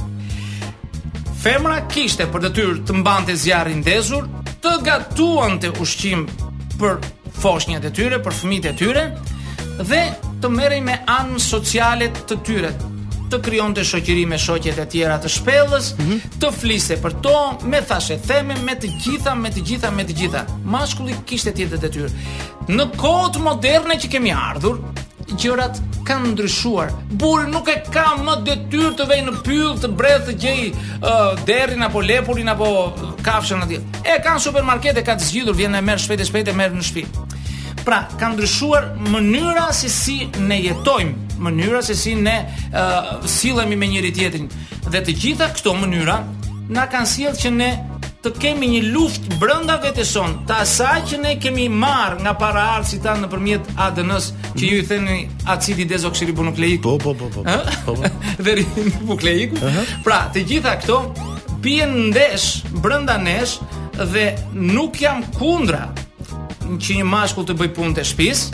Femra 1.44 1.86
kishte 1.88 2.28
për 2.28 2.42
detyrë 2.50 2.84
të 2.84 2.96
mbante 3.00 3.36
zjarrin 3.40 3.80
ndezur, 3.80 4.26
të 4.64 4.72
gatuan 4.86 5.58
të 5.62 5.74
ushqim 5.84 6.26
për 6.80 7.00
foshnjët 7.42 7.86
e 7.90 7.94
tyre, 7.94 8.20
për 8.26 8.38
fëmijët 8.40 8.70
e 8.72 8.76
tyre, 8.80 9.04
dhe 9.90 10.02
të 10.42 10.52
merej 10.54 10.80
me 10.88 10.96
anë 11.14 11.42
socialet 11.44 12.24
të 12.30 12.38
tyre, 12.46 12.72
të 13.32 13.40
kryon 13.44 13.74
të 13.76 13.84
shokiri 13.90 14.24
me 14.32 14.38
shokjet 14.40 14.80
e 14.82 14.86
tjera 14.90 15.18
të 15.22 15.30
shpellës, 15.34 15.92
mm 16.00 16.06
-hmm. 16.06 16.36
të 16.42 16.52
flise 16.60 16.98
për 17.04 17.18
to, 17.26 17.36
me 17.68 17.82
thashe 17.90 18.18
theme, 18.28 18.56
me 18.66 18.76
të 18.80 18.94
gjitha, 19.04 19.36
me 19.36 19.50
të 19.52 19.66
gjitha, 19.68 19.92
me 19.92 20.06
të 20.08 20.14
gjitha. 20.20 20.46
Mashkulli 20.66 21.16
kishtet 21.28 21.60
jetet 21.60 21.84
të 21.84 21.92
tyre. 21.92 22.10
Në 22.72 22.88
kohët 22.96 23.42
moderne 23.44 24.00
që 24.02 24.10
kemi 24.14 24.32
ardhur, 24.34 24.80
gjërat 25.36 25.82
kanë 26.08 26.32
ndryshuar. 26.32 26.92
Burri 27.20 27.50
nuk 27.52 27.68
e 27.72 27.78
ka 27.92 28.06
më 28.22 28.36
detyrë 28.48 28.94
të 28.98 29.08
vejë 29.10 29.26
në 29.28 29.34
pyll 29.46 29.74
të 29.82 29.90
brezë 30.00 30.26
të 30.30 30.36
gjej 30.40 30.68
uh, 30.72 31.40
derrin 31.48 31.84
apo 31.88 32.02
lepurin 32.02 32.52
apo 32.54 32.70
kafshën 33.26 33.66
atje. 33.66 33.82
E 34.04 34.20
kanë 34.24 34.44
supermarkete 34.46 35.04
ka 35.06 35.18
të 35.20 35.28
zgjidhur 35.28 35.58
vjen 35.60 35.76
e 35.78 35.82
merr 35.84 36.00
shpejt 36.04 36.24
e 36.24 36.30
shpejt 36.30 36.54
e 36.54 36.56
merr 36.58 36.78
në 36.80 36.88
shtëpi. 36.88 37.84
Pra, 37.88 38.02
kanë 38.20 38.38
ndryshuar 38.38 38.90
mënyra 39.14 39.68
si 39.76 39.88
si 39.92 40.18
ne 40.44 40.58
jetojmë, 40.66 41.36
mënyra 41.44 41.80
si 41.88 41.96
si 41.96 42.16
ne 42.20 42.40
uh, 42.72 43.14
sillemi 43.28 43.78
me 43.80 43.88
njëri 43.92 44.12
tjetrin 44.16 44.50
dhe 44.92 45.04
të 45.06 45.14
gjitha 45.22 45.52
këto 45.56 45.76
mënyra 45.80 46.18
na 46.74 46.88
kanë 46.92 47.08
sjellë 47.14 47.40
që 47.44 47.54
ne 47.60 47.70
të 48.28 48.34
të 48.36 48.42
kemi 48.44 48.68
një 48.68 48.80
luft 48.92 49.28
brënda 49.40 49.78
veteson 49.80 50.34
ta 50.50 50.66
sa 50.68 50.98
që 51.08 51.20
ne 51.22 51.30
kemi 51.40 51.70
marr 51.72 52.18
nga 52.20 52.34
para 52.36 52.66
si 52.84 52.98
ta 53.00 53.14
në 53.16 53.30
përmjet 53.32 53.70
ADN-s, 53.80 54.34
që 54.58 54.64
ju 54.68 54.80
i 54.80 54.82
mhm. 54.82 54.90
theni 54.90 55.46
acidi 55.54 55.86
dezoksiribonukleik. 55.88 56.82
Po, 56.84 56.98
po, 57.00 57.14
po, 57.14 57.30
po. 57.32 57.46
po. 57.46 57.56
po, 57.86 57.96
po. 57.96 58.12
dhe 58.44 58.56
ribonukleik. 58.60 59.54
Uh 59.54 59.64
-huh. 59.64 60.04
Pra, 60.04 60.20
të 60.34 60.44
gjitha 60.50 60.76
këto 60.82 60.98
bien 61.64 61.90
ndesh 62.10 62.48
brënda 62.84 63.16
nesh 63.18 63.54
dhe 64.14 64.26
nuk 64.54 65.00
jam 65.02 65.24
kundra 65.40 65.88
që 66.84 66.92
një 67.00 67.06
mashkull 67.16 67.46
të 67.48 67.54
bëj 67.60 67.70
punë 67.78 67.94
të 67.96 68.04
shtëpisë, 68.12 68.46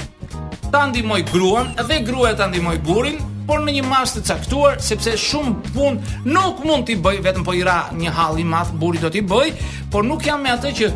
ta 0.72 0.86
ndihmoj 0.86 1.22
gruan 1.34 1.68
dhe 1.88 1.98
gruaja 2.08 2.36
ta 2.38 2.46
ndihmoj 2.48 2.78
burrin, 2.86 3.18
por 3.48 3.62
në 3.64 3.74
një 3.78 3.84
masë 3.90 4.20
të 4.20 4.24
caktuar 4.30 4.80
sepse 4.84 5.14
shumë 5.20 5.74
punë 5.74 6.20
nuk 6.30 6.62
mund 6.68 6.86
t'i 6.88 6.98
bëj 7.04 7.20
vetëm 7.26 7.46
po 7.48 7.56
i 7.58 7.64
ra 7.68 7.78
një 7.96 8.14
hal 8.16 8.40
i 8.40 8.46
madh 8.48 8.74
buri 8.80 9.02
do 9.02 9.10
t'i 9.12 9.24
bëj, 9.28 9.52
por 9.94 10.06
nuk 10.08 10.26
jam 10.26 10.44
me 10.46 10.52
atë 10.56 10.72
që 10.78 10.90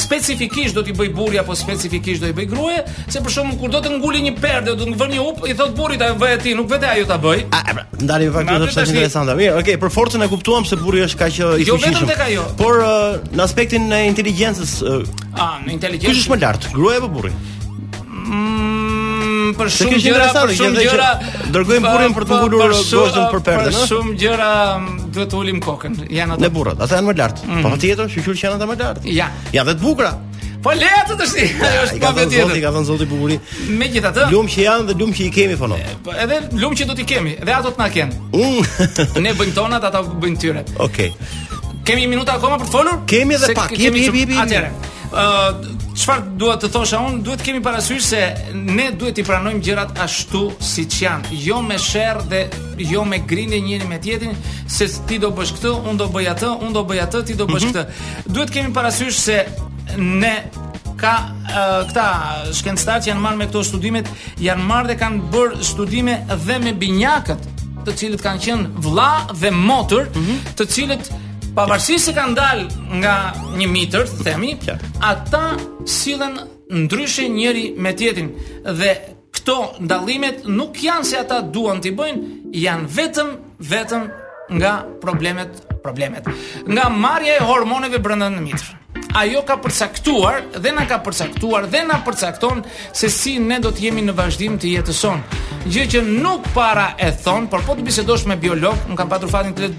specifikisht 0.00 0.74
do 0.76 0.84
t'i 0.86 0.94
bëj 0.96 1.10
burri 1.14 1.40
apo 1.40 1.54
specifikisht 1.58 2.22
do 2.22 2.30
i 2.30 2.34
bëj 2.34 2.46
gruaja, 2.52 2.84
se 3.10 3.22
për 3.22 3.34
shkakun 3.34 3.58
kur 3.60 3.72
do 3.74 3.80
të 3.82 3.92
nguli 3.96 4.20
një 4.28 4.32
perde, 4.42 4.74
do 4.78 4.86
të 4.86 4.94
vënë 5.00 5.16
një 5.18 5.26
up, 5.30 5.42
i 5.50 5.54
thot 5.58 5.74
burrit 5.78 6.02
ajo 6.06 6.16
vaje 6.22 6.40
ti, 6.44 6.54
nuk 6.58 6.70
vete 6.70 6.88
ajo 6.92 7.06
ta 7.10 7.18
bëj. 7.22 7.44
Pra, 7.58 7.86
Ndalim 8.00 8.32
vakt 8.34 8.50
të 8.50 8.70
është 8.70 8.86
interesante. 8.94 9.36
Mirë, 9.38 9.54
okay, 9.60 9.78
për 9.82 9.94
forcën 9.94 10.24
e 10.26 10.30
kuptuam 10.30 10.66
se 10.70 10.78
burri 10.80 11.02
është 11.06 11.20
kaq 11.24 11.38
i 11.38 11.40
fuqishëm. 11.42 11.68
Jo 11.68 11.78
vetëm 11.82 12.08
tek 12.10 12.24
ajo. 12.28 12.44
Por 12.58 12.84
uh, 12.84 13.22
në 13.36 13.44
aspektin 13.46 13.86
e 13.94 14.04
inteligjencës, 14.10 14.76
ah, 14.86 15.08
uh, 15.08 15.56
në 15.66 15.74
inteligjencë. 15.78 16.14
Kush 16.14 16.22
është 16.24 16.34
më 16.36 16.40
lart, 16.46 16.70
gruaja 16.74 17.02
apo 17.02 17.10
burri? 17.18 17.34
shumë 19.50 19.58
për 19.58 19.72
shumë 19.76 20.00
gjëra 20.04 20.30
për 20.40 20.52
shumë 20.58 20.84
gjëra. 20.84 21.10
Dërgojmë 21.54 21.92
burrin 21.92 22.14
për 22.16 22.26
të 22.28 22.40
ngulur 22.40 22.74
gozën 22.92 23.28
për 23.34 23.44
perde. 23.48 23.74
Për 23.74 23.90
shumë 23.90 24.16
gjëra 24.22 24.50
duhet 25.06 25.30
të 25.32 25.38
ulim 25.40 25.60
kokën. 25.64 25.98
Janë 26.14 26.36
ato 26.38 26.50
burrat, 26.54 26.80
ata 26.84 26.98
janë 26.98 27.10
më 27.10 27.16
lart. 27.18 27.42
Po 27.46 27.54
më 27.54 27.70
mm. 27.70 27.78
tjetër, 27.84 28.10
shqyrë 28.14 28.38
që 28.38 28.46
janë 28.46 28.60
ata 28.60 28.68
më 28.70 28.76
lart. 28.82 29.08
Ja. 29.20 29.28
Po 29.30 29.56
ja 29.56 29.64
vetë 29.68 29.84
bukra. 29.84 30.12
Po 30.64 30.74
le 30.76 30.92
të 31.08 31.14
të 31.20 31.28
shih. 31.32 31.56
Ajo 31.66 31.82
është 31.86 32.02
pa 32.04 32.12
tjetër. 32.16 32.48
Zoti 32.48 32.64
ka 32.66 32.72
dhënë 32.76 32.88
Zoti 32.90 33.06
bukurin. 33.10 33.44
Megjithatë, 33.80 34.26
lum 34.34 34.50
që 34.50 34.64
janë 34.66 34.90
dhe 34.90 34.98
lum 35.00 35.14
që 35.16 35.26
i 35.28 35.30
kemi 35.38 35.56
fonon. 35.60 35.92
Po 36.06 36.16
edhe 36.20 36.40
lum 36.60 36.76
që 36.76 36.88
do 36.90 36.98
t'i 36.98 37.08
kemi, 37.08 37.34
edhe 37.40 37.54
ato 37.56 37.72
të 37.76 37.82
na 37.82 37.90
kanë. 37.96 38.18
Mm. 38.36 39.22
Ne 39.24 39.34
bëjmë 39.40 39.56
tonat, 39.56 39.88
ata 39.90 40.04
bëjnë 40.04 40.42
tyret. 40.44 40.74
Okej. 40.86 41.14
Kemë 41.86 42.04
një 42.04 42.10
minutë 42.12 42.36
akoma 42.36 42.60
për 42.60 42.68
të 42.68 42.74
folur? 42.76 42.98
Kemë 43.08 43.38
edhe 43.38 43.54
pak. 43.56 43.72
Kemë, 43.80 44.04
kemë, 44.04 44.26
kemë. 44.28 44.42
Atëherë. 44.42 44.90
Ëh, 45.10 45.79
Çfarë 45.96 46.22
dua 46.38 46.54
të 46.60 46.68
thosha 46.70 47.00
unë, 47.02 47.20
duhet 47.26 47.40
të 47.42 47.46
kemi 47.50 47.62
parasysh 47.64 48.04
se 48.06 48.20
ne 48.54 48.90
duhet 48.98 49.18
i 49.18 49.24
pranojmë 49.26 49.62
gjërat 49.64 49.98
ashtu 50.04 50.44
siç 50.62 51.00
janë, 51.02 51.32
jo 51.42 51.60
me 51.66 51.78
sherr 51.82 52.20
dhe 52.30 52.44
jo 52.86 53.02
me 53.06 53.18
grinë 53.28 53.58
njëri 53.64 53.88
me 53.90 53.98
tjetrin, 54.02 54.36
se 54.70 54.86
ti 55.08 55.18
do 55.20 55.32
bësh 55.34 55.54
këtë, 55.58 55.72
unë 55.90 55.98
do 56.00 56.08
bëj 56.14 56.28
atë, 56.34 56.50
unë 56.62 56.76
do 56.76 56.84
bëj 56.86 57.02
atë, 57.08 57.22
ti 57.30 57.36
do 57.38 57.46
bësh 57.50 57.64
mhm. 57.68 57.72
këtë. 57.72 57.86
Mm 57.86 57.92
-hmm. 57.92 58.34
Duhet 58.36 58.48
të 58.50 58.56
kemi 58.58 58.74
parasysh 58.76 59.16
se 59.18 59.46
ne 59.98 60.34
ka 61.00 61.14
uh, 61.48 61.88
këta 61.88 62.06
shkencëtarë 62.58 63.00
që 63.02 63.08
janë 63.10 63.20
marrë 63.24 63.36
me 63.42 63.46
këto 63.50 63.64
studime, 63.64 64.02
janë 64.38 64.62
marrë 64.70 64.88
dhe 64.92 64.96
kanë 65.00 65.30
bërë 65.32 65.62
studime 65.70 66.14
dhe 66.46 66.58
me 66.58 66.72
binjakët, 66.72 67.42
të 67.84 67.96
cilët 67.96 68.22
kanë 68.22 68.40
qenë 68.44 68.68
vlla 68.84 69.26
dhe 69.40 69.50
motër, 69.50 70.06
mm 70.14 70.22
-hmm. 70.22 70.38
të 70.56 70.64
cilët 70.66 71.04
Pavarësisht 71.56 72.06
se 72.10 72.12
kanë 72.14 72.36
dalë 72.36 72.66
nga 73.00 73.14
1 73.58 73.72
mitër, 73.72 74.04
themi, 74.22 74.52
ata 75.02 75.42
sillen 75.98 76.36
ndryshe 76.84 77.26
njëri 77.28 77.64
me 77.82 77.94
tjetrin 77.98 78.30
dhe 78.80 78.92
këto 79.34 79.56
ndallimet 79.84 80.46
nuk 80.46 80.78
janë 80.84 81.08
se 81.10 81.18
ata 81.18 81.40
duan 81.54 81.82
t'i 81.82 81.90
bëjnë, 81.96 82.34
janë 82.64 82.88
vetëm 82.98 83.32
vetëm 83.72 84.06
nga 84.60 84.74
problemet, 85.02 85.62
problemet. 85.82 86.28
Nga 86.66 86.88
marrja 87.02 87.38
e 87.40 87.46
hormoneve 87.50 87.98
brenda 88.02 88.30
në 88.34 88.46
mitër 88.46 88.70
ajo 89.14 89.42
ka 89.46 89.56
përcaktuar 89.62 90.42
dhe 90.58 90.72
na 90.74 90.86
ka 90.88 90.98
përcaktuar 91.02 91.66
dhe 91.70 91.82
na 91.86 91.98
përcakton 92.06 92.62
se 92.94 93.08
si 93.10 93.38
ne 93.42 93.58
do 93.62 93.70
të 93.72 93.88
jemi 93.88 94.04
në 94.06 94.12
vazhdim 94.16 94.58
të 94.58 94.70
jetës 94.74 95.00
sonë. 95.04 95.40
Gjë 95.70 95.86
që 95.94 96.02
nuk 96.22 96.46
para 96.54 96.94
e 96.98 97.10
thon, 97.24 97.48
por 97.50 97.64
po 97.66 97.74
të 97.76 97.82
bisedosh 97.88 98.26
me 98.30 98.36
biolog, 98.40 98.86
nuk 98.88 98.98
kam 98.98 99.08
patur 99.10 99.30
fatin 99.32 99.54
të 99.56 99.70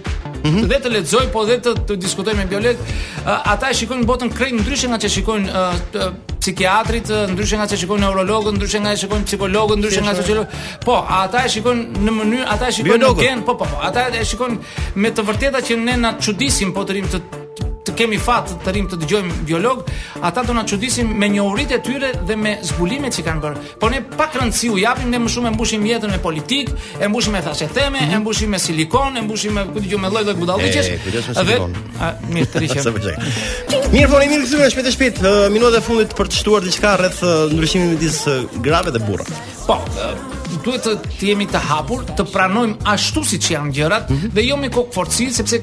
mhm. 0.44 0.66
dhe 0.70 0.82
të 0.84 0.92
lexoj 0.98 1.28
po 1.34 1.46
dhe 1.48 1.60
të, 1.64 1.76
të 1.88 1.98
diskutoj 2.04 2.34
me 2.38 2.46
biolog, 2.52 2.84
uh, 3.24 3.32
ata 3.54 3.70
e 3.72 3.80
shikojnë 3.80 4.08
botën 4.10 4.34
krejt 4.36 4.58
ndryshe 4.60 4.92
nga 4.92 5.00
ç'e 5.02 5.10
shikojnë 5.16 5.64
uh, 5.64 6.06
psikiatrit, 6.42 7.10
uh, 7.14 7.28
ndryshe 7.32 7.58
nga 7.60 7.68
ç'e 7.72 7.80
shikojnë 7.86 8.04
neurologët, 8.06 8.58
ndryshe 8.60 8.80
nga 8.84 8.94
ç'e 8.96 9.06
shikojnë 9.08 9.26
psikologët, 9.32 9.80
ndryshe 9.82 10.04
nga 10.06 10.14
ç'e 10.18 10.28
shikojnë. 10.30 10.64
Po, 10.86 10.98
ata 11.18 11.46
e 11.46 11.50
shikojnë 11.56 12.04
në 12.06 12.12
mënyrë, 12.20 12.48
ata 12.54 12.68
e 12.70 12.76
shikojnë 12.80 13.14
gen, 13.22 13.46
po 13.48 13.56
po 13.58 13.70
po. 13.70 13.80
Ata 13.90 14.10
e 14.20 14.26
shikojnë 14.34 14.90
me 14.98 15.12
të 15.14 15.28
vërtetë 15.30 15.64
që 15.70 15.80
ne 15.88 15.96
na 16.04 16.16
çuditim 16.20 16.74
po 16.78 16.84
të 16.86 17.00
rim 17.00 17.08
të 17.14 17.26
të 17.86 17.94
kemi 17.98 18.18
fat 18.22 18.50
të 18.64 18.74
rrim 18.74 18.88
të 18.92 18.98
dëgjojmë 19.02 19.38
biolog, 19.50 19.84
ata 20.28 20.44
do 20.46 20.54
na 20.56 20.64
çuditsin 20.70 21.10
me 21.18 21.30
njohuritë 21.34 21.78
e 21.78 21.82
tyre 21.86 22.12
dhe 22.28 22.36
me 22.38 22.56
zbulimet 22.68 23.16
që 23.18 23.24
kanë 23.26 23.44
bërë. 23.46 23.64
Po 23.82 23.90
ne 23.94 24.02
pa 24.16 24.28
rëndësi 24.34 24.70
u 24.74 24.78
japim 24.82 25.10
ne 25.14 25.20
më 25.24 25.32
shumë 25.34 25.50
e 25.50 25.54
mbushim 25.56 25.86
jetën 25.90 26.14
me 26.14 26.20
politikë, 26.24 26.76
e 27.02 27.10
mbushim 27.12 27.34
me 27.38 27.42
thashë 27.46 27.70
teme, 27.74 27.90
mm 27.90 28.04
-hmm. 28.04 28.04
e 28.04 28.16
mhm. 28.16 28.22
mbushim 28.26 28.50
me 28.54 28.60
silikon, 28.60 29.18
e 29.18 29.22
mbushim 29.22 29.54
me 29.54 29.64
ku 29.74 29.80
dëgjoj 29.80 30.00
lloj-lloj 30.02 30.38
budalliqesh. 30.38 30.90
Dhe 31.32 31.58
a, 32.00 32.12
mirë 32.34 32.50
të 32.54 32.58
rishëm. 32.66 32.92
mirë, 33.96 34.10
po 34.10 34.20
mirë 34.20 34.44
këtu 34.46 34.70
shpejt 34.74 34.88
e 34.88 34.92
shpejt, 34.98 35.16
uh, 35.26 35.52
minutat 35.54 35.82
e 35.82 35.82
fundit 35.82 36.12
për 36.18 36.26
të 36.30 36.36
shtuar 36.42 36.62
diçka 36.66 36.90
rreth 37.00 37.24
uh, 37.24 37.50
ndryshimit 37.54 37.90
midis 37.98 38.28
uh, 38.28 38.44
grave 38.66 38.90
dhe 38.94 39.00
burrave. 39.08 39.34
Po, 39.68 39.76
duhet 40.64 40.84
të 40.86 40.94
të 41.20 41.30
jemi 41.32 41.46
të 41.50 41.60
hapur, 41.68 42.04
të 42.18 42.26
pranojmë 42.32 42.88
ashtu 42.94 43.24
siç 43.28 43.52
janë 43.54 43.72
gjërat 43.76 44.10
mm 44.10 44.16
-hmm. 44.18 44.32
dhe 44.36 44.44
jo 44.48 44.58
me 44.58 44.70
kokforci 44.72 45.30
sepse 45.34 45.60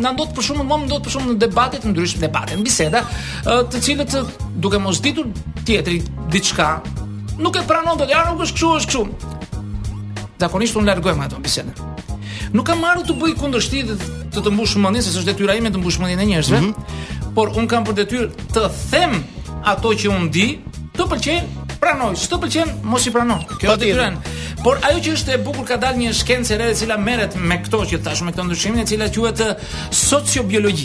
na 0.00 0.12
ndot 0.12 0.32
për 0.36 0.42
shumë 0.46 0.64
më 0.70 0.78
ndot 0.86 1.04
për 1.06 1.12
shumë 1.14 1.28
në 1.32 1.36
debate 1.44 1.78
të 1.82 1.90
ndryshme, 1.92 2.20
debate, 2.24 2.56
në 2.56 2.62
biseda, 2.66 3.04
të 3.70 3.80
cilët 3.80 4.16
duke 4.64 4.78
mos 4.78 5.00
ditur 5.02 5.26
tjetri 5.66 6.02
diçka, 6.32 6.80
nuk 7.38 7.56
e 7.56 7.62
pranon 7.66 7.98
dot, 7.98 8.10
ja 8.10 8.24
nuk 8.30 8.40
është 8.40 8.54
kështu, 8.54 8.74
është 8.76 8.88
kështu. 8.88 9.06
Zakonisht 10.40 10.76
unë 10.76 10.88
largojmë 10.90 11.24
ato 11.24 11.36
biseda. 11.38 11.70
Nuk 12.52 12.66
kam 12.66 12.80
marrë 12.82 13.06
të 13.06 13.14
bëj 13.18 13.36
kundërshti 13.38 13.82
dhe 13.86 13.94
të 14.34 14.42
të 14.42 14.50
mbush 14.50 14.74
mendjen, 14.76 15.02
se 15.02 15.14
është 15.18 15.28
detyra 15.32 15.54
ime 15.54 15.70
të 15.70 15.78
mbush 15.78 15.98
mendjen 16.02 16.20
e 16.20 16.26
njerëzve. 16.32 16.60
Mm 16.60 16.74
-hmm. 16.74 17.30
Por 17.34 17.48
un 17.56 17.68
kam 17.68 17.84
për 17.84 17.94
detyrë 17.94 18.26
të 18.54 18.68
them 18.90 19.24
ato 19.64 19.88
që 19.94 20.08
un 20.10 20.28
di, 20.30 20.58
të 20.98 21.06
pëlqejnë, 21.10 21.78
pranoj. 21.80 22.14
S'të 22.14 22.38
pëlqen, 22.42 22.68
mos 22.82 23.06
i 23.06 23.10
pranoj. 23.10 23.40
Kjo 23.60 23.70
është 23.70 23.76
detyra. 23.78 24.10
Por 24.62 24.78
ajo 24.86 25.00
që 25.02 25.12
është 25.18 25.32
e 25.34 25.38
bukur 25.42 25.64
ka 25.66 25.76
dalë 25.82 25.98
një 25.98 26.10
shkencë 26.22 26.54
e 26.54 26.58
re 26.60 26.66
e 26.70 26.74
cila 26.78 26.94
merret 27.00 27.34
me 27.34 27.56
këto 27.64 27.80
që 27.92 27.98
tash 28.04 28.20
me 28.22 28.30
këto 28.34 28.44
ndryshimin 28.46 28.84
e 28.84 28.84
cila 28.86 29.08
quhet 29.10 29.40
sociobiologji 29.90 30.84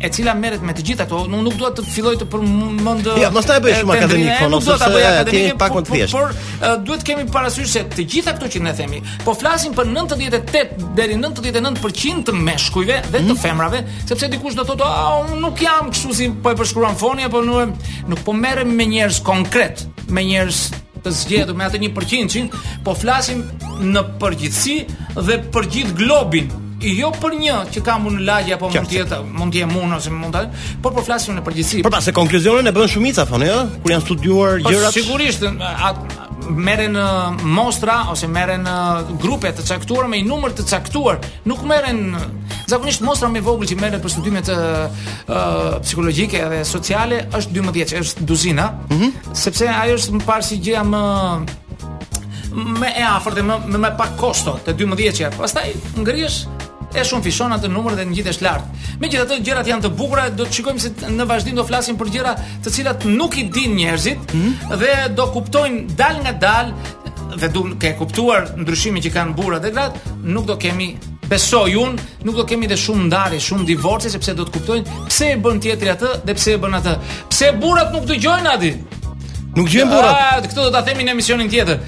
e 0.00 0.08
cila 0.10 0.32
merret 0.34 0.64
me 0.66 0.72
të 0.74 0.82
gjitha 0.88 1.04
këto, 1.06 1.18
nuk 1.30 1.44
nuk 1.44 1.56
dua 1.60 1.70
të 1.76 1.84
filloj 1.86 2.14
të 2.22 2.26
përmend. 2.32 3.10
Ja, 3.20 3.28
mos 3.30 3.46
ta 3.46 3.58
bëj 3.62 3.74
shumë 3.82 3.94
akademik, 3.98 4.30
por 4.40 4.50
nuk 4.54 4.64
dua 4.66 4.76
ta 4.80 4.88
bëj 4.90 5.06
akademik, 5.10 5.54
të 5.60 5.68
po, 5.74 5.82
thjesht. 5.90 6.16
Por 6.16 6.78
duhet 6.88 7.04
të 7.04 7.08
kemi 7.12 7.28
parasysh 7.36 7.70
se 7.76 7.84
të 7.94 8.08
gjitha 8.14 8.34
këto 8.38 8.50
që 8.56 8.64
ne 8.64 8.74
themi, 8.80 9.02
po 9.22 9.36
flasim 9.38 9.76
për 9.76 9.92
98 9.92 10.90
deri 10.98 11.20
99% 11.20 12.26
të 12.26 12.36
meshkujve 12.48 12.98
dhe 13.12 13.18
të 13.20 13.26
mhm. 13.28 13.38
femrave, 13.44 13.84
sepse 14.08 14.32
dikush 14.34 14.56
do 14.58 14.64
thotë, 14.72 14.88
"Ah, 14.88 15.20
unë 15.28 15.38
nuk 15.46 15.62
jam 15.62 15.92
kështu 15.94 16.16
si 16.18 16.30
po 16.42 16.50
e 16.50 16.56
përshkruan 16.58 16.96
foni 17.04 17.28
apo 17.28 17.44
nuk 17.52 18.24
po 18.26 18.32
merrem 18.34 18.72
me 18.74 18.86
njerëz 18.94 19.22
konkret, 19.22 19.86
me 20.08 20.24
njerëz 20.32 20.64
të 21.04 21.12
zgjedhur 21.22 21.56
me 21.58 21.66
atë 21.66 21.80
1%, 21.80 22.56
po 22.84 22.94
flasim 22.98 23.44
në 23.90 24.04
përgjithësi 24.20 24.78
dhe 25.18 25.40
për 25.54 25.70
gjithë 25.74 25.96
globin 26.02 26.50
jo 26.80 27.10
për 27.20 27.34
një 27.36 27.54
që 27.74 27.80
kam 27.84 28.06
unë 28.08 28.22
lagje 28.24 28.54
apo 28.56 28.70
mund 28.72 28.86
të 28.88 28.94
jetë 28.96 29.16
mund 29.36 29.52
të 29.52 29.58
jem 29.60 29.74
unë 29.76 29.98
ose 29.98 30.12
mund 30.16 30.32
të 30.32 30.80
por 30.80 30.94
po 30.96 31.02
flasim 31.04 31.36
në 31.36 31.42
përgjithësi. 31.44 31.82
Por 31.84 31.92
pastaj 31.92 32.14
konkluzionin 32.16 32.70
e 32.70 32.72
bën 32.76 32.88
shumica 32.88 33.26
thonë 33.28 33.50
ë, 33.52 33.58
kur 33.84 33.92
janë 33.92 34.04
studiuar 34.06 34.62
po 34.64 34.72
gjërat. 34.72 34.96
Sigurisht, 34.96 35.44
atë 35.50 36.56
merren 36.56 36.96
uh, 36.96 37.36
mostra 37.46 37.98
ose 38.14 38.26
merren 38.32 38.64
uh, 38.66 39.10
grupe 39.22 39.52
të 39.54 39.66
caktuar 39.68 40.08
me 40.10 40.22
një 40.22 40.28
numër 40.30 40.56
të 40.62 40.64
caktuar, 40.70 41.20
nuk 41.52 41.60
merren 41.68 42.00
zakonisht 42.70 43.02
mosra 43.06 43.28
më 43.30 43.40
e 43.42 43.46
vogël 43.46 43.70
që 43.70 43.78
merret 43.80 44.02
për 44.04 44.12
studimet 44.14 44.50
uh, 44.54 45.08
psikologjike 45.84 46.40
dhe 46.52 46.60
sociale 46.68 47.20
është 47.38 47.56
12 47.58 47.96
është 48.02 48.28
duzina, 48.30 48.68
mm 48.88 49.00
-hmm. 49.00 49.36
sepse 49.44 49.68
ajo 49.74 49.94
është 49.98 50.12
më 50.18 50.24
parë 50.30 50.44
si 50.50 50.56
gjëja 50.64 50.84
më 50.94 51.02
më 52.80 52.88
e 53.02 53.04
afërt 53.16 53.34
dhe 53.38 53.44
më 53.44 53.78
më 53.84 53.90
pak 53.98 54.16
kosto 54.22 54.52
te 54.64 54.72
12 54.72 54.98
vjeçja. 55.00 55.28
Pastaj 55.38 55.66
ngrihesh 56.04 56.38
e 56.98 57.02
shumë 57.08 57.22
fishon 57.26 57.52
atë 57.56 57.68
numër 57.76 57.92
dhe 57.98 58.04
ngjitesh 58.10 58.40
lart. 58.44 58.64
Megjithatë 59.02 59.42
gjërat 59.46 59.66
janë 59.70 59.84
të 59.86 59.90
bukura, 60.00 60.24
do 60.38 60.44
të 60.44 60.54
shikojmë 60.56 60.80
se 60.84 60.90
në 61.18 61.24
vazhdim 61.30 61.54
do 61.58 61.64
flasim 61.70 61.94
për 62.00 62.08
gjëra 62.14 62.32
të 62.64 62.68
cilat 62.76 63.04
nuk 63.18 63.32
i 63.40 63.44
din 63.56 63.72
njerëzit 63.80 64.18
mm 64.34 64.40
-hmm. 64.40 64.54
dhe 64.80 64.92
do 65.18 65.24
kuptojnë 65.34 65.78
dal 66.00 66.16
nga 66.24 66.32
dal 66.46 66.66
dhe 67.40 67.48
do 67.54 67.60
ke 67.82 67.90
kuptuar 68.00 68.42
ndryshimin 68.62 69.02
që 69.04 69.10
kanë 69.16 69.32
burrat 69.38 69.62
dhe 69.64 69.70
gratë, 69.76 69.96
nuk 70.34 70.44
do 70.50 70.56
kemi 70.62 70.88
Besoj 71.30 71.74
un, 71.78 71.94
nuk 72.26 72.34
do 72.40 72.44
kemi 72.46 72.66
të 72.70 72.74
shumë 72.80 73.04
ndarje, 73.06 73.36
shumë 73.46 73.66
divorce 73.68 74.10
sepse 74.10 74.32
do 74.34 74.42
të 74.48 74.52
kuptojnë 74.56 75.02
pse 75.06 75.28
e 75.36 75.42
bën 75.42 75.60
tjetri 75.62 75.90
atë 75.92 76.08
dhe 76.26 76.34
pse 76.34 76.56
e 76.56 76.62
bën 76.62 76.72
atë. 76.80 76.94
Pse 77.30 77.50
burrat 77.62 77.92
nuk 77.94 78.08
dëgjojnë 78.08 78.50
atë? 78.50 78.70
Nuk 79.54 79.68
dëgjojnë 79.68 79.86
ah, 79.86 79.94
burrat. 79.94 80.48
këtë 80.48 80.58
do 80.64 80.72
ta 80.74 80.80
themi 80.88 81.06
në 81.06 81.12
emisionin 81.14 81.48
tjetër. 81.50 81.78